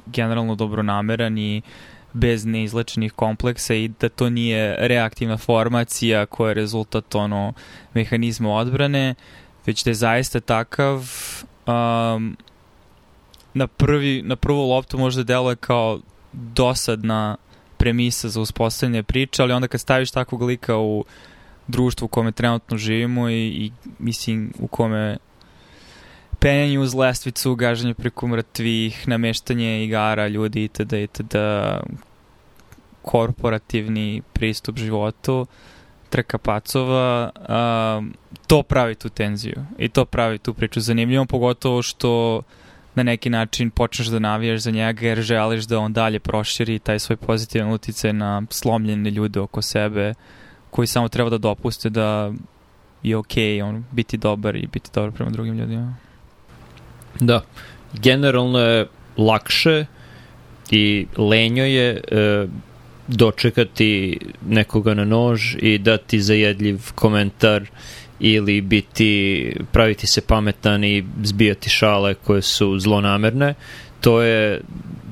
generalno 0.06 0.54
dobronameran 0.54 1.38
i 1.38 1.62
bez 2.12 2.44
neizlečenih 2.44 3.12
kompleksa 3.12 3.74
i 3.74 3.88
da 3.88 4.08
to 4.08 4.30
nije 4.30 4.76
reaktivna 4.78 5.36
formacija 5.36 6.26
koja 6.26 6.48
je 6.48 6.54
rezultat 6.54 7.14
ono 7.14 7.52
mehanizma 7.94 8.54
odbrane, 8.54 9.14
već 9.66 9.84
da 9.84 9.90
je 9.90 9.94
zaista 9.94 10.40
takav 10.40 10.96
um, 11.66 12.36
na, 13.54 13.66
prvi, 13.66 14.22
na 14.22 14.36
prvu 14.36 14.70
loptu 14.70 14.98
možda 14.98 15.22
deluje 15.22 15.56
kao 15.56 16.00
dosadna 16.32 17.36
premisa 17.80 18.28
za 18.28 18.40
uspostavljanje 18.40 19.02
priče, 19.02 19.42
ali 19.42 19.52
onda 19.52 19.68
kad 19.68 19.80
staviš 19.80 20.10
takvog 20.10 20.42
lika 20.42 20.76
u 20.76 21.04
društvu 21.66 22.04
u 22.04 22.08
kome 22.08 22.32
trenutno 22.32 22.76
živimo 22.76 23.30
i, 23.30 23.46
i 23.46 23.72
mislim 23.98 24.52
u 24.58 24.66
kome 24.66 25.16
penjanje 26.38 26.78
uz 26.78 26.94
lestvicu, 26.94 27.54
gaženje 27.54 27.94
preko 27.94 28.26
mrtvih, 28.26 29.08
nameštanje 29.08 29.84
igara 29.84 30.28
ljudi 30.28 30.64
itd. 30.64 30.92
itd. 30.92 31.36
korporativni 33.02 34.22
pristup 34.32 34.78
životu, 34.78 35.46
trka 36.10 36.38
pacova, 36.38 37.30
um, 37.34 38.14
to 38.46 38.62
pravi 38.62 38.94
tu 38.94 39.08
tenziju 39.08 39.56
i 39.78 39.88
to 39.88 40.04
pravi 40.04 40.38
tu 40.38 40.54
priču 40.54 40.80
zanimljivom, 40.80 41.26
pogotovo 41.26 41.82
što 41.82 42.42
na 42.94 43.02
neki 43.02 43.30
način 43.30 43.70
počneš 43.70 44.08
da 44.08 44.18
navijaš 44.18 44.60
za 44.60 44.70
njega 44.70 45.06
jer 45.06 45.20
želiš 45.20 45.64
da 45.64 45.78
on 45.78 45.92
dalje 45.92 46.18
proširi 46.18 46.78
taj 46.78 46.98
svoj 46.98 47.16
pozitivan 47.16 47.72
uticaj 47.72 48.12
na 48.12 48.42
slomljene 48.50 49.10
ljude 49.10 49.40
oko 49.40 49.62
sebe 49.62 50.14
koji 50.70 50.86
samo 50.86 51.08
treba 51.08 51.30
da 51.30 51.38
dopuste 51.38 51.90
da 51.90 52.32
je 53.02 53.16
okej 53.16 53.58
okay, 53.58 53.64
on 53.64 53.84
biti 53.92 54.16
dobar 54.16 54.56
i 54.56 54.66
biti 54.66 54.90
dobar 54.94 55.12
prema 55.12 55.30
drugim 55.30 55.58
ljudima. 55.58 55.96
Da. 57.20 57.42
Generalno 57.92 58.58
je 58.58 58.86
lakše 59.16 59.86
i 60.70 61.06
lenjo 61.16 61.64
je 61.64 61.90
e, 61.90 62.46
dočekati 63.08 64.18
nekoga 64.46 64.94
na 64.94 65.04
nož 65.04 65.54
i 65.58 65.78
dati 65.78 66.20
zajedljiv 66.20 66.80
komentar 66.94 67.66
ili 68.20 68.60
biti, 68.60 69.52
praviti 69.72 70.06
se 70.06 70.20
pametan 70.20 70.84
i 70.84 71.04
zbijati 71.22 71.70
šale 71.70 72.14
koje 72.14 72.42
su 72.42 72.78
zlonamerne, 72.78 73.54
to 74.00 74.22
je 74.22 74.60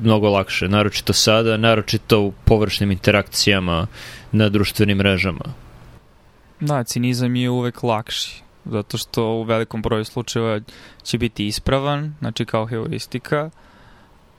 mnogo 0.02 0.28
lakše, 0.28 0.68
naročito 0.68 1.12
sada, 1.12 1.56
naročito 1.56 2.20
u 2.20 2.32
površnim 2.44 2.90
interakcijama 2.90 3.86
na 4.32 4.48
društvenim 4.48 4.98
mrežama. 4.98 5.44
Da, 6.60 6.84
cinizam 6.84 7.36
je 7.36 7.50
uvek 7.50 7.82
lakši, 7.82 8.42
zato 8.64 8.98
što 8.98 9.24
u 9.24 9.42
velikom 9.42 9.82
broju 9.82 10.04
slučajeva 10.04 10.60
će 11.02 11.18
biti 11.18 11.46
ispravan, 11.46 12.14
znači 12.18 12.44
kao 12.44 12.66
heuristika, 12.66 13.50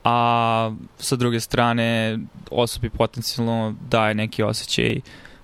a 0.04 0.72
sa 0.98 1.16
druge 1.16 1.40
strane 1.40 2.18
osobi 2.50 2.90
potencijalno 2.90 3.74
daje 3.90 4.14
neki 4.14 4.42
osjećaj 4.42 5.00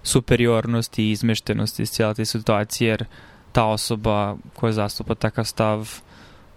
superiornosti 0.07 1.05
i 1.05 1.11
izmeštenosti 1.11 1.83
iz 1.83 1.91
cijela 1.91 2.15
te 2.15 2.25
situacije, 2.25 2.89
jer 2.89 3.05
ta 3.53 3.65
osoba 3.65 4.37
koja 4.55 4.73
zastupa 4.73 5.15
takav 5.15 5.45
stav 5.45 6.01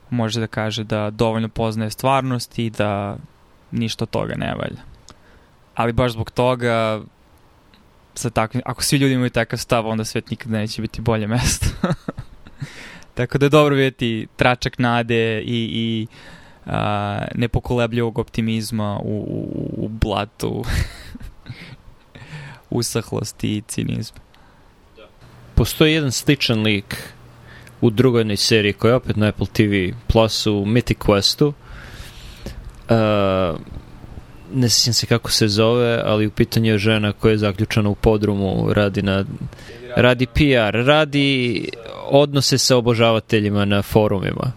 može 0.09 0.39
da 0.39 0.47
kaže 0.47 0.83
da 0.83 1.09
dovoljno 1.09 1.49
poznaje 1.49 1.91
stvarnost 1.91 2.59
i 2.59 2.69
da 2.69 3.17
ništa 3.71 4.05
toga 4.05 4.35
ne 4.35 4.55
valja. 4.55 4.81
Ali 5.75 5.93
baš 5.93 6.11
zbog 6.11 6.31
toga 6.31 7.01
sa 8.13 8.29
takvim, 8.29 8.61
ako 8.65 8.83
svi 8.83 8.97
ljudi 8.97 9.13
imaju 9.13 9.29
takav 9.29 9.59
stav, 9.59 9.87
onda 9.87 10.05
svet 10.05 10.29
nikada 10.29 10.57
neće 10.57 10.81
biti 10.81 11.01
bolje 11.01 11.27
mesto. 11.27 11.65
Tako 13.17 13.37
da 13.37 13.45
je 13.45 13.49
dobro 13.49 13.75
vidjeti 13.75 14.27
tračak 14.35 14.79
nade 14.79 15.41
i, 15.41 15.69
i 15.73 16.07
a, 16.65 17.25
nepokolebljivog 17.35 18.17
optimizma 18.17 18.99
u, 19.03 19.17
u, 19.17 19.85
u 19.85 19.87
blatu 19.87 20.63
usahlosti 22.69 23.57
i 23.57 23.61
cinizma. 23.67 24.19
Postoji 25.55 25.93
jedan 25.93 26.11
sličan 26.11 26.61
lik 26.61 26.95
u 27.81 27.89
drugoj 27.89 28.37
seriji 28.37 28.73
koja 28.73 28.89
je 28.89 28.95
opet 28.95 29.15
na 29.15 29.27
Apple 29.27 29.47
TV 29.53 29.95
Plus 30.07 30.47
u 30.47 30.65
Mythic 30.65 30.97
Questu. 30.97 31.53
Uh, 32.89 33.59
ne 34.53 34.69
sjećam 34.69 34.93
se 34.93 35.05
kako 35.05 35.31
se 35.31 35.47
zove, 35.47 36.01
ali 36.05 36.27
u 36.27 36.31
pitanju 36.31 36.71
je 36.71 36.77
žena 36.77 37.11
koja 37.11 37.31
je 37.31 37.37
zaključana 37.37 37.89
u 37.89 37.95
podrumu, 37.95 38.73
radi 38.73 39.01
na 39.01 39.25
radi 39.95 40.25
PR, 40.25 40.85
radi 40.85 41.69
odnose 42.05 42.57
sa 42.57 42.77
obožavateljima 42.77 43.65
na 43.65 43.81
forumima. 43.81 44.51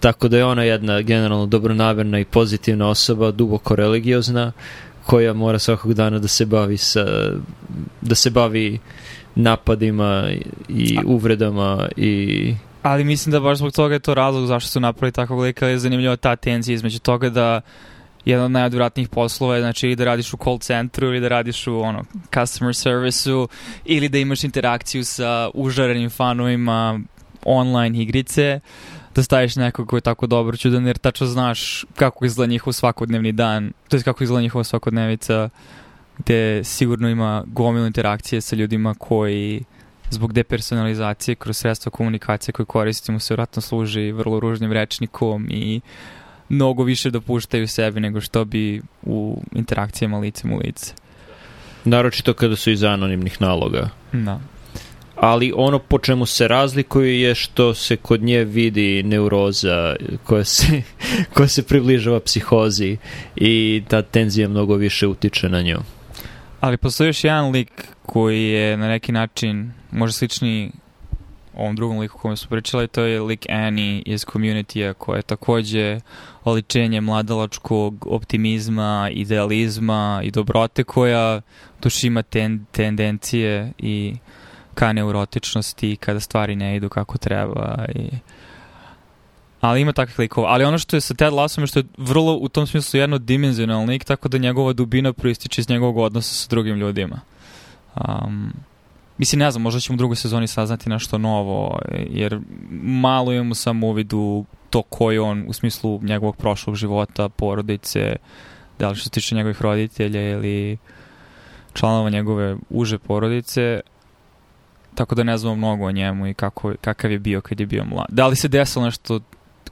Tako 0.00 0.28
da 0.28 0.36
je 0.36 0.44
ona 0.44 0.62
jedna 0.62 1.02
generalno 1.02 1.46
dobronamerna 1.46 2.18
i 2.18 2.24
pozitivna 2.24 2.88
osoba, 2.88 3.30
duboko 3.30 3.76
religiozna, 3.76 4.52
koja 5.06 5.32
mora 5.32 5.58
svakog 5.58 5.94
dana 5.94 6.18
da 6.18 6.28
se 6.28 6.46
bavi 6.46 6.76
sa 6.76 7.04
da 8.00 8.14
se 8.14 8.30
bavi 8.30 8.78
napadima 9.34 10.30
i 10.68 10.98
uvredama 11.06 11.88
i 11.96 12.54
Ali 12.82 13.04
mislim 13.04 13.32
da 13.32 13.40
baš 13.40 13.58
zbog 13.58 13.72
toga 13.72 13.94
je 13.94 14.00
to 14.00 14.14
razlog 14.14 14.46
zašto 14.46 14.70
su 14.70 14.80
napravili 14.80 15.12
takvog 15.12 15.40
lika, 15.40 15.66
je 15.66 15.78
zanimljiva 15.78 16.16
ta 16.16 16.36
tenzija 16.36 16.74
između 16.74 16.98
toga 16.98 17.30
da 17.30 17.60
jedan 18.24 18.44
od 18.44 18.50
najodvratnijih 18.50 19.08
poslova 19.08 19.54
je 19.54 19.60
znači 19.60 19.86
ili 19.86 19.96
da 19.96 20.04
radiš 20.04 20.34
u 20.34 20.36
call 20.36 20.58
centru 20.58 21.06
ili 21.06 21.20
da 21.20 21.28
radiš 21.28 21.66
u 21.66 21.80
ono, 21.80 22.04
customer 22.34 22.74
serviceu 22.74 23.48
ili 23.84 24.08
da 24.08 24.18
imaš 24.18 24.44
interakciju 24.44 25.04
sa 25.04 25.50
užarenim 25.54 26.10
fanovima 26.10 27.00
online 27.44 28.02
igrice 28.02 28.60
da 29.16 29.22
staviš 29.22 29.56
nekog 29.56 29.88
ko 29.88 29.96
je 29.96 30.00
tako 30.00 30.26
dobro 30.26 30.56
čudan 30.56 30.86
jer 30.86 30.98
tačno 30.98 31.26
znaš 31.26 31.84
kako 31.94 32.24
izgleda 32.24 32.50
njihov 32.50 32.72
svakodnevni 32.72 33.32
dan 33.32 33.72
to 33.88 33.96
je 33.96 34.02
kako 34.02 34.24
izgleda 34.24 34.42
njihova 34.42 34.64
svakodnevica 34.64 35.48
gde 36.18 36.64
sigurno 36.64 37.08
ima 37.08 37.44
gomilu 37.46 37.86
interakcije 37.86 38.40
sa 38.40 38.56
ljudima 38.56 38.94
koji 38.98 39.64
zbog 40.10 40.32
depersonalizacije 40.32 41.34
kroz 41.34 41.56
sredstva 41.56 41.90
komunikacije 41.90 42.52
koje 42.52 42.66
koristimo 42.66 43.18
se 43.18 43.34
vratno 43.34 43.62
služi 43.62 44.12
vrlo 44.12 44.40
ružnim 44.40 44.72
rečnikom 44.72 45.46
i 45.50 45.80
mnogo 46.48 46.82
više 46.82 47.10
dopuštaju 47.10 47.68
sebi 47.68 48.00
nego 48.00 48.20
što 48.20 48.44
bi 48.44 48.82
u 49.02 49.42
interakcijama 49.52 50.18
licem 50.18 50.52
u 50.52 50.58
lice. 50.58 50.94
Naročito 51.84 52.34
kada 52.34 52.56
su 52.56 52.70
iz 52.70 52.84
anonimnih 52.84 53.42
naloga. 53.42 53.88
Da. 54.12 54.40
Ali 55.16 55.52
ono 55.56 55.78
po 55.78 55.98
čemu 55.98 56.26
se 56.26 56.48
razlikuju 56.48 57.20
je 57.20 57.34
što 57.34 57.74
se 57.74 57.96
kod 57.96 58.22
nje 58.22 58.44
vidi 58.44 59.02
neuroza 59.02 59.96
koja 60.24 60.44
se, 60.44 60.82
koja 61.34 61.48
se 61.48 61.62
približava 61.62 62.20
psihozi 62.20 62.96
i 63.36 63.82
ta 63.88 64.02
tenzija 64.02 64.48
mnogo 64.48 64.74
više 64.74 65.06
utiče 65.06 65.48
na 65.48 65.62
nju. 65.62 65.78
Ali 66.60 66.76
postoji 66.76 67.08
još 67.08 67.24
jedan 67.24 67.50
lik 67.50 67.84
koji 68.06 68.48
je 68.48 68.76
na 68.76 68.88
neki 68.88 69.12
način 69.12 69.72
možda 69.90 70.12
slični 70.12 70.72
ovom 71.56 71.76
drugom 71.76 71.98
liku 71.98 72.18
kojem 72.18 72.36
su 72.36 72.48
pričali, 72.48 72.88
to 72.88 73.02
je 73.02 73.20
lik 73.20 73.46
Annie 73.48 74.02
iz 74.06 74.24
community-a 74.24 74.92
koja 74.92 75.16
je 75.16 75.22
takođe 75.22 76.00
oličenje 76.44 77.00
mladalačkog 77.00 78.06
optimizma, 78.10 79.10
idealizma 79.12 80.20
i 80.24 80.30
dobrote 80.30 80.84
koja 80.84 81.40
tuš 81.80 82.04
ima 82.04 82.22
ten, 82.22 82.64
tendencije 82.72 83.72
i 83.78 84.14
ka 84.76 84.92
neurotičnosti 84.92 85.96
kada 85.96 86.20
stvari 86.20 86.56
ne 86.56 86.76
idu 86.76 86.88
kako 86.88 87.18
treba 87.18 87.84
i 87.94 88.08
ali 89.60 89.80
ima 89.80 89.92
takvih 89.92 90.18
likova. 90.18 90.48
Ali 90.48 90.64
ono 90.64 90.78
što 90.78 90.96
je 90.96 91.00
sa 91.00 91.14
Ted 91.14 91.32
Lassom 91.32 91.62
je 91.62 91.66
što 91.66 91.78
je 91.78 91.84
vrlo 91.98 92.36
u 92.36 92.48
tom 92.48 92.66
smislu 92.66 93.00
jednodimenzionalni 93.00 93.92
lik, 93.92 94.04
tako 94.04 94.28
da 94.28 94.38
njegova 94.38 94.72
dubina 94.72 95.12
proističe 95.12 95.60
iz 95.60 95.68
njegovog 95.68 95.96
odnosa 95.96 96.34
sa 96.34 96.46
drugim 96.48 96.76
ljudima. 96.76 97.20
Um, 97.94 98.52
Mislim, 99.18 99.38
ne 99.38 99.50
znam, 99.50 99.62
možda 99.62 99.80
ćemo 99.80 99.94
u 99.94 99.96
drugoj 99.96 100.16
sezoni 100.16 100.46
saznati 100.46 100.90
nešto 100.90 101.18
novo, 101.18 101.78
jer 102.10 102.40
malo 102.82 103.32
imamo 103.32 103.54
samo 103.54 103.86
uvidu 103.86 104.44
to 104.70 104.82
ko 104.82 105.10
je 105.10 105.20
on 105.20 105.44
u 105.48 105.52
smislu 105.52 106.00
njegovog 106.02 106.36
prošlog 106.36 106.76
života, 106.76 107.28
porodice, 107.28 108.16
da 108.78 108.88
li 108.88 108.96
što 108.96 109.04
se 109.04 109.10
tiče 109.10 109.34
njegovih 109.34 109.62
roditelja 109.62 110.30
ili 110.30 110.78
članova 111.72 112.10
njegove 112.10 112.56
uže 112.70 112.98
porodice, 112.98 113.80
tako 114.96 115.14
da 115.14 115.22
ne 115.22 115.38
znamo 115.38 115.56
mnogo 115.56 115.86
o 115.86 115.92
njemu 115.92 116.26
i 116.26 116.34
kako, 116.34 116.74
kakav 116.80 117.12
je 117.12 117.18
bio 117.18 117.40
kad 117.40 117.60
je 117.60 117.66
bio 117.66 117.84
mlad. 117.84 118.06
Da 118.08 118.26
li 118.26 118.36
se 118.36 118.48
desilo 118.48 118.84
nešto 118.84 119.20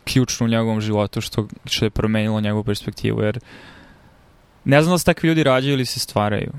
ključno 0.05 0.47
u 0.47 0.49
njegovom 0.49 0.81
životu 0.81 1.21
što, 1.21 1.49
što 1.65 1.85
je 1.85 1.91
promenilo 1.91 2.41
njegovu 2.41 2.65
perspektivu, 2.65 3.23
jer 3.23 3.39
ne 4.65 4.83
znam 4.83 4.95
da 4.95 4.99
se 4.99 5.05
takvi 5.05 5.29
ljudi 5.29 5.43
rađaju 5.43 5.73
ili 5.73 5.87
se 5.87 6.01
stvaraju. 6.01 6.53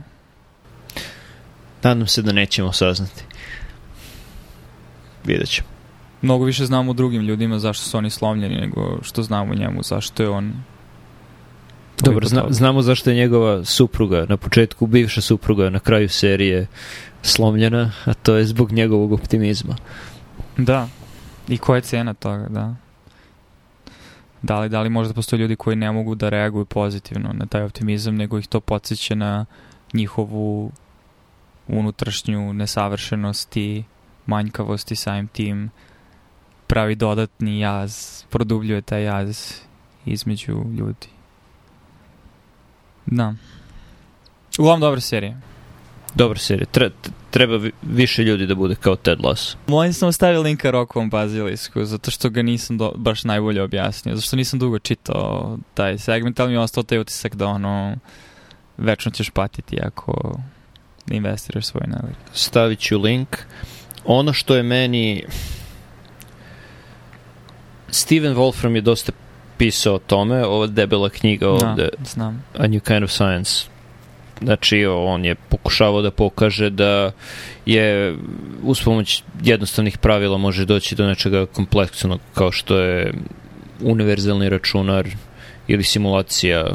Nadam 1.83 2.07
se 2.07 2.21
da 2.21 2.31
nećemo 2.31 2.71
saznati. 2.71 3.23
Vidjet 5.25 5.49
ćemo. 5.49 5.67
Mnogo 6.21 6.45
više 6.45 6.65
znamo 6.65 6.91
o 6.91 6.93
drugim 6.93 7.21
ljudima 7.21 7.59
zašto 7.59 7.83
su 7.83 7.97
oni 7.97 8.09
slomljeni 8.09 8.55
nego 8.55 8.99
što 9.01 9.23
znamo 9.23 9.51
o 9.51 9.55
njemu, 9.55 9.83
zašto 9.83 10.23
je 10.23 10.29
on 10.29 10.53
Dobro, 12.03 12.27
zna, 12.27 12.45
znamo 12.49 12.81
zašto 12.81 13.09
je 13.09 13.15
njegova 13.15 13.65
supruga, 13.65 14.25
na 14.29 14.37
početku 14.37 14.87
bivša 14.87 15.21
supruga, 15.21 15.69
na 15.69 15.79
kraju 15.79 16.09
serije 16.09 16.67
slomljena, 17.25 17.91
a 18.05 18.13
to 18.13 18.35
je 18.35 18.45
zbog 18.45 18.71
njegovog 18.71 19.11
optimizma. 19.11 19.75
Da, 20.57 20.87
i 21.47 21.57
koja 21.57 21.75
je 21.75 21.81
cena 21.81 22.13
toga, 22.13 22.47
da. 22.49 22.75
Da 24.41 24.59
li, 24.59 24.69
da 24.69 24.81
li 24.81 24.89
možda 24.89 25.13
postoje 25.13 25.39
ljudi 25.39 25.55
koji 25.55 25.75
ne 25.75 25.91
mogu 25.91 26.15
da 26.15 26.29
reaguju 26.29 26.65
pozitivno 26.65 27.33
na 27.33 27.45
taj 27.45 27.63
optimizam, 27.63 28.15
nego 28.15 28.39
ih 28.39 28.47
to 28.47 28.59
podsjeća 28.59 29.15
na 29.15 29.45
njihovu 29.93 30.71
unutrašnju 31.67 32.53
nesavršenost 32.53 33.57
i 33.57 33.83
manjkavost 34.25 34.91
i 34.91 34.95
samim 34.95 35.27
tim 35.27 35.69
pravi 36.67 36.95
dodatni 36.95 37.59
jaz, 37.59 38.23
produbljuje 38.29 38.81
taj 38.81 39.03
jaz 39.03 39.51
između 40.05 40.51
ljudi. 40.51 41.07
Da. 43.05 43.33
Uglavnom 44.59 44.81
dobra 44.81 45.01
serija. 45.01 45.37
Dobra 46.15 46.39
serija. 46.39 46.65
Tre, 46.71 46.89
treba 47.31 47.69
više 47.81 48.23
ljudi 48.23 48.47
da 48.47 48.55
bude 48.55 48.75
kao 48.75 48.95
Ted 48.95 49.19
Lasso. 49.23 49.57
Moj 49.67 49.93
sam 49.93 50.09
ostavio 50.09 50.41
linka 50.41 50.71
Rokovom 50.71 51.09
Bazilisku, 51.09 51.85
zato 51.85 52.11
što 52.11 52.29
ga 52.29 52.41
nisam 52.41 52.77
do, 52.77 52.91
baš 52.95 53.23
najbolje 53.23 53.63
objasnio. 53.63 54.15
Zato 54.15 54.25
što 54.25 54.35
nisam 54.35 54.59
dugo 54.59 54.79
čitao 54.79 55.57
taj 55.73 55.97
segment, 55.97 56.39
ali 56.39 56.49
mi 56.49 56.55
je 56.55 56.59
ostao 56.59 56.83
taj 56.83 56.99
utisak 56.99 57.35
da 57.35 57.47
ono 57.47 57.95
večno 58.77 59.11
ćeš 59.11 59.29
patiti 59.29 59.77
ako 59.81 60.37
da 61.05 61.15
investiraš 61.15 61.65
svoj 61.65 61.87
nalik. 61.87 62.17
Stavit 62.33 62.79
ću 62.79 62.99
link. 62.99 63.37
Ono 64.05 64.33
što 64.33 64.55
je 64.55 64.63
meni... 64.63 65.25
Steven 67.89 68.35
Wolfram 68.35 68.75
je 68.75 68.81
dosta 68.81 69.11
pisao 69.57 69.95
o 69.95 69.99
tome, 69.99 70.45
ova 70.45 70.67
debela 70.67 71.09
knjiga 71.09 71.45
Da, 71.45 71.51
ovde, 71.51 71.89
znam. 72.05 72.43
A 72.57 72.67
New 72.67 72.79
Kind 72.79 73.03
of 73.03 73.11
Science. 73.11 73.74
Znači, 74.41 74.85
on 74.85 75.25
je 75.25 75.35
pokušavao 75.35 76.01
da 76.01 76.11
pokaže 76.11 76.69
da 76.69 77.11
je 77.65 78.15
uz 78.63 78.81
pomoć 78.83 79.23
jednostavnih 79.43 79.97
pravila 79.97 80.37
može 80.37 80.65
doći 80.65 80.95
do 80.95 81.07
nečega 81.07 81.45
kompleksnog 81.45 82.19
kao 82.33 82.51
što 82.51 82.77
je 82.77 83.13
univerzalni 83.81 84.49
računar 84.49 85.07
ili 85.67 85.83
simulacija 85.83 86.65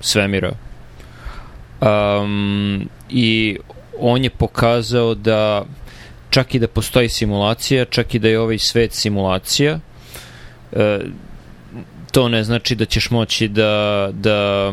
svemira. 0.00 0.52
Um, 1.80 2.88
I 3.10 3.58
on 3.98 4.24
je 4.24 4.30
pokazao 4.30 5.14
da 5.14 5.64
čak 6.30 6.54
i 6.54 6.58
da 6.58 6.68
postoji 6.68 7.08
simulacija, 7.08 7.84
čak 7.84 8.14
i 8.14 8.18
da 8.18 8.28
je 8.28 8.40
ovaj 8.40 8.58
svet 8.58 8.92
simulacija, 8.92 9.80
e, 10.72 11.00
to 12.12 12.28
ne 12.28 12.44
znači 12.44 12.74
da 12.74 12.84
ćeš 12.84 13.10
moći 13.10 13.48
da, 13.48 14.08
da 14.12 14.72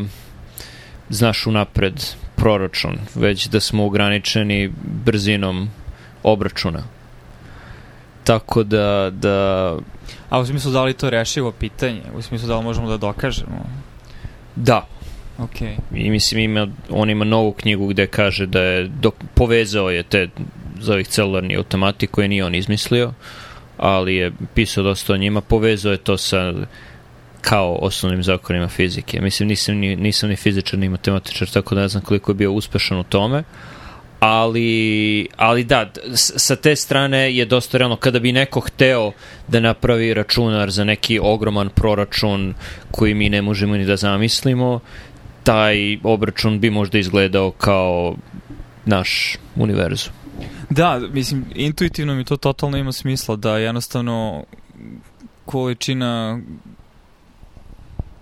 znaš 1.10 1.48
unapred 1.48 2.04
proračun, 2.36 2.98
već 3.16 3.48
da 3.48 3.60
smo 3.60 3.86
ograničeni 3.86 4.72
brzinom 5.06 5.70
obračuna. 6.24 6.84
Tako 8.24 8.64
da, 8.64 9.10
da 9.14 9.78
A 10.30 10.40
u 10.40 10.46
smislu 10.46 10.72
da 10.72 10.84
li 10.84 10.94
to 10.94 11.10
rešivo 11.10 11.52
pitanje? 11.52 12.02
U 12.16 12.22
smislu 12.22 12.48
da 12.48 12.58
li 12.58 12.64
možemo 12.64 12.90
da 12.90 12.98
dokažemo? 12.98 13.66
da, 14.56 14.88
Ok. 15.38 15.62
I 15.96 16.10
mislim, 16.10 16.42
ima, 16.42 16.68
on 16.90 17.10
ima 17.10 17.26
novu 17.26 17.52
knjigu 17.52 17.88
gde 17.88 18.08
kaže 18.08 18.46
da 18.46 18.62
je 18.62 18.88
dok, 18.88 19.16
povezao 19.34 19.90
je 19.90 20.04
te 20.04 20.30
za 20.80 20.94
ovih 20.94 21.08
celularni 21.08 21.58
automati 21.58 22.08
koje 22.08 22.28
nije 22.28 22.46
on 22.46 22.56
izmislio, 22.56 23.14
ali 23.78 24.16
je 24.16 24.32
pisao 24.54 24.84
dosta 24.84 25.14
o 25.14 25.18
njima, 25.18 25.42
povezao 25.42 25.92
je 25.92 25.98
to 25.98 26.18
sa 26.18 26.54
kao 27.50 27.78
osnovnim 27.82 28.24
zakonima 28.24 28.68
fizike. 28.68 29.22
Mislim, 29.22 29.50
nisam 29.50 29.76
ni, 29.76 29.96
nisam 29.96 30.30
ni 30.30 30.36
fizičar, 30.36 30.80
ni 30.80 30.90
matematičar, 30.90 31.50
tako 31.50 31.76
da 31.76 31.82
ne 31.82 31.88
znam 31.88 32.04
koliko 32.04 32.32
je 32.32 32.36
bio 32.36 32.52
uspešan 32.52 33.00
u 33.00 33.04
tome, 33.04 33.44
ali, 34.20 35.28
ali 35.38 35.64
da, 35.64 35.92
sa 36.16 36.56
te 36.56 36.76
strane 36.76 37.36
je 37.36 37.46
dosta 37.46 37.78
realno, 37.78 37.96
kada 37.96 38.20
bi 38.20 38.32
neko 38.32 38.60
hteo 38.60 39.12
da 39.48 39.60
napravi 39.60 40.14
računar 40.14 40.72
za 40.72 40.84
neki 40.84 41.20
ogroman 41.20 41.70
proračun 41.70 42.54
koji 42.92 43.14
mi 43.14 43.30
ne 43.30 43.42
možemo 43.42 43.78
ni 43.78 43.86
da 43.86 43.96
zamislimo, 43.96 44.80
taj 45.44 45.98
obračun 46.04 46.60
bi 46.60 46.70
možda 46.70 46.98
izgledao 46.98 47.52
kao 47.52 48.16
naš 48.86 49.38
univerzum. 49.56 50.14
Da, 50.70 51.02
mislim, 51.12 51.46
intuitivno 51.56 52.16
mi 52.16 52.26
to 52.26 52.38
totalno 52.38 52.78
ima 52.78 52.92
smisla 52.92 53.36
da 53.36 53.58
jednostavno 53.58 54.44
količina 55.46 56.40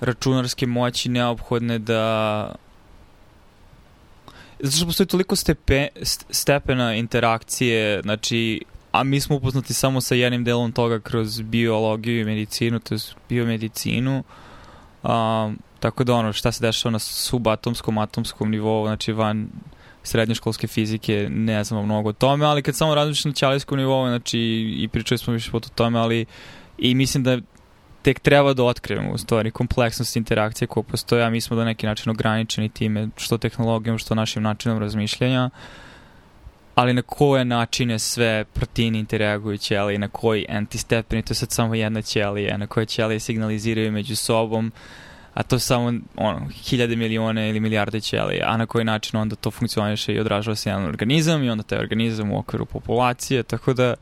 računarske 0.03 0.67
moći 0.67 1.09
neophodne 1.09 1.79
da 1.79 2.55
zato 4.59 4.77
što 4.77 4.85
postoji 4.85 5.07
toliko 5.07 5.35
stepe, 5.35 5.87
stepena 6.29 6.95
interakcije, 6.95 8.01
znači, 8.01 8.61
a 8.91 9.03
mi 9.03 9.19
smo 9.19 9.35
upoznati 9.35 9.73
samo 9.73 10.01
sa 10.01 10.15
jednim 10.15 10.43
delom 10.43 10.71
toga 10.71 10.99
kroz 10.99 11.41
biologiju 11.41 12.21
i 12.21 12.25
medicinu, 12.25 12.79
to 12.79 12.95
je 12.95 12.99
biomedicinu, 13.29 14.23
um, 15.03 15.59
Tako 15.83 16.03
da 16.03 16.13
ono, 16.15 16.33
šta 16.33 16.51
se 16.51 16.61
dešava 16.63 16.91
na 16.91 16.99
subatomskom, 16.99 17.97
atomskom 17.97 18.51
nivou, 18.51 18.85
znači 18.87 19.11
van 19.11 19.47
srednjoškolske 20.03 20.67
fizike, 20.67 21.27
ne 21.29 21.63
znamo 21.63 21.83
mnogo 21.83 22.09
o 22.09 22.13
tome, 22.13 22.45
ali 22.45 22.61
kad 22.61 22.75
samo 22.75 22.95
razmišljam 22.95 23.29
na 23.29 23.35
ćalijskom 23.35 23.77
nivou, 23.77 24.07
znači 24.07 24.39
i 24.77 24.87
pričali 24.87 25.17
smo 25.17 25.33
više 25.33 25.51
pot 25.51 25.65
o 25.65 25.69
tome, 25.75 25.99
ali 25.99 26.25
i 26.77 26.95
mislim 26.95 27.23
da 27.23 27.37
tek 28.03 28.19
treba 28.19 28.53
da 28.53 28.63
otkrijemo 28.63 29.11
u 29.11 29.17
stvari 29.17 29.51
kompleksnost 29.51 30.15
interakcije 30.15 30.67
koja 30.67 30.83
postoje, 30.83 31.23
a 31.23 31.29
mi 31.29 31.41
smo 31.41 31.57
da 31.57 31.65
neki 31.65 31.85
način 31.85 32.11
ograničeni 32.11 32.69
time 32.69 33.07
što 33.17 33.37
tehnologijom, 33.37 33.97
što 33.97 34.15
našim 34.15 34.43
načinom 34.43 34.79
razmišljanja, 34.79 35.49
ali 36.75 36.93
na 36.93 37.01
koje 37.01 37.45
načine 37.45 37.99
sve 37.99 38.45
proteini 38.53 38.99
interaguju 38.99 39.57
ćelije, 39.57 39.99
na 39.99 40.07
koji 40.07 40.45
antistepeni, 40.49 41.21
to 41.21 41.31
je 41.31 41.35
sad 41.35 41.51
samo 41.51 41.75
jedna 41.75 42.01
ćelija, 42.01 42.57
na 42.57 42.67
koje 42.67 42.85
ćelije 42.85 43.19
signaliziraju 43.19 43.91
među 43.91 44.15
sobom, 44.15 44.71
a 45.33 45.43
to 45.43 45.59
samo 45.59 45.93
ono, 46.15 46.49
hiljade 46.49 46.95
milione 46.95 47.49
ili 47.49 47.59
milijarde 47.59 48.01
ćelija, 48.01 48.45
a 48.49 48.57
na 48.57 48.65
koji 48.65 48.85
način 48.85 49.19
onda 49.19 49.35
to 49.35 49.51
funkcioniše 49.51 50.13
i 50.13 50.19
odražava 50.19 50.55
se 50.55 50.69
jedan 50.69 50.85
organizam 50.85 51.43
i 51.43 51.49
onda 51.49 51.63
taj 51.63 51.79
organizam 51.79 52.31
u 52.31 52.39
okviru 52.39 52.65
populacije, 52.65 53.43
tako 53.43 53.73
da 53.73 53.95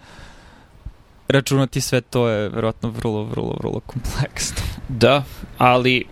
računati 1.31 1.81
sve 1.81 2.01
to 2.01 2.27
je 2.27 2.49
verovatno 2.49 2.89
vrlo, 2.89 3.23
vrlo, 3.23 3.55
vrlo 3.59 3.79
kompleksno. 3.79 4.57
Da, 4.89 5.23
ali 5.57 6.05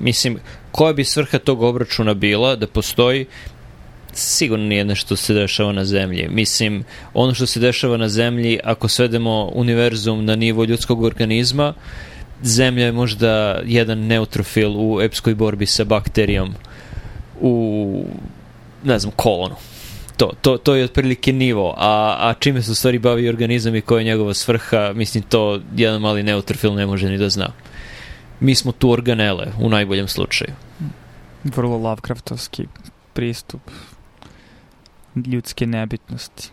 mislim, 0.00 0.38
koja 0.72 0.92
bi 0.92 1.04
svrha 1.04 1.38
tog 1.38 1.62
obračuna 1.62 2.14
bila 2.14 2.56
da 2.56 2.66
postoji 2.66 3.26
sigurno 4.12 4.64
nije 4.64 4.84
nešto 4.84 5.16
se 5.16 5.34
dešava 5.34 5.72
na 5.72 5.84
zemlji. 5.84 6.28
Mislim, 6.30 6.84
ono 7.14 7.34
što 7.34 7.46
se 7.46 7.60
dešava 7.60 7.96
na 7.96 8.08
zemlji, 8.08 8.60
ako 8.64 8.88
svedemo 8.88 9.50
univerzum 9.54 10.24
na 10.24 10.36
nivo 10.36 10.64
ljudskog 10.64 11.02
organizma, 11.02 11.74
zemlja 12.42 12.84
je 12.84 12.92
možda 12.92 13.60
jedan 13.64 13.98
neutrofil 14.06 14.72
u 14.76 15.00
epskoj 15.00 15.34
borbi 15.34 15.66
sa 15.66 15.84
bakterijom 15.84 16.54
u, 17.40 18.04
ne 18.84 18.98
znam, 18.98 19.12
kolonu. 19.16 19.54
To, 20.16 20.30
to, 20.42 20.58
to 20.58 20.74
je 20.74 20.84
otprilike 20.84 21.32
nivo, 21.32 21.74
a, 21.76 22.16
a 22.20 22.34
čime 22.38 22.62
se 22.62 22.72
u 22.72 22.74
stvari 22.74 22.98
bavi 22.98 23.28
organizam 23.28 23.74
i 23.76 23.80
koja 23.80 23.98
je 23.98 24.04
njegova 24.04 24.34
svrha, 24.34 24.92
mislim, 24.94 25.24
to 25.24 25.60
jedan 25.76 26.00
mali 26.00 26.22
neutrofil 26.22 26.74
ne 26.74 26.86
može 26.86 27.08
ni 27.08 27.18
da 27.18 27.28
zna. 27.28 27.52
Mi 28.40 28.54
smo 28.54 28.72
tu 28.72 28.90
organele, 28.90 29.52
u 29.60 29.68
najboljem 29.68 30.08
slučaju. 30.08 30.52
Vrlo 31.44 31.76
Lovecraftovski 31.76 32.66
pristup 33.12 33.60
ljudske 35.26 35.66
nebitnosti. 35.66 36.50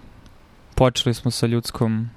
Počeli 0.76 1.14
smo 1.14 1.32
sa 1.32 1.48
ljudskom 1.48 2.10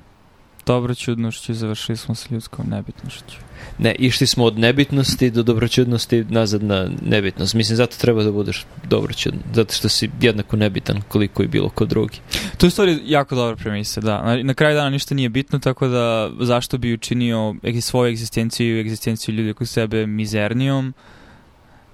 dobroćudnošću 0.66 1.53
i 1.53 1.55
završili 1.55 1.96
smo 1.96 2.14
sa 2.14 2.29
ljudskom 2.31 2.66
nebitnošću. 2.68 3.37
Ne, 3.79 3.94
išli 3.94 4.27
smo 4.27 4.44
od 4.44 4.59
nebitnosti 4.59 5.31
do 5.31 5.42
dobroćudnosti 5.42 6.25
nazad 6.25 6.62
na 6.62 6.88
nebitnost. 7.03 7.55
Mislim, 7.55 7.77
zato 7.77 7.96
treba 7.96 8.22
da 8.22 8.33
budeš 8.33 8.66
dobroćudan. 8.85 9.40
Zato 9.55 9.75
što 9.75 9.88
si 9.88 10.11
jednako 10.20 10.57
nebitan 10.57 11.03
koliko 11.09 11.42
i 11.42 11.48
bilo 11.48 11.68
ko 11.68 11.85
drugi. 11.85 12.18
To 12.59 12.66
je 12.66 12.70
stvari 12.70 13.01
jako 13.05 13.35
dobra 13.35 13.57
premisa, 13.57 14.01
da. 14.01 14.22
Na, 14.22 14.42
na 14.42 14.55
kraju 14.55 14.75
dana 14.75 14.90
ništa 14.90 15.14
nije 15.14 15.29
bitno, 15.29 15.59
tako 15.59 15.88
da 15.88 16.31
zašto 16.40 16.79
bi 16.79 16.94
učinio 16.94 17.55
svoju 17.81 18.11
egzistenciju 18.11 18.77
i 18.77 18.81
egzistenciju 18.81 19.35
ljudi 19.35 19.51
oko 19.51 19.66
sebe 19.66 20.07
mizernijom 20.07 20.94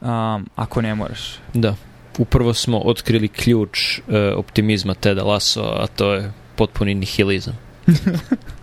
um, 0.01 0.49
ako 0.57 0.83
ne 0.83 0.95
moraš. 0.95 1.39
Da. 1.55 1.75
Uprvo 2.19 2.55
smo 2.55 2.79
otkrili 2.79 3.29
ključ 3.29 3.99
uh, 3.99 4.15
optimizma 4.37 4.95
Teda 4.95 5.25
Lasso, 5.25 5.63
a 5.63 5.87
to 5.87 6.15
je 6.15 6.33
potpuni 6.57 6.95
nihilizam. 6.95 7.59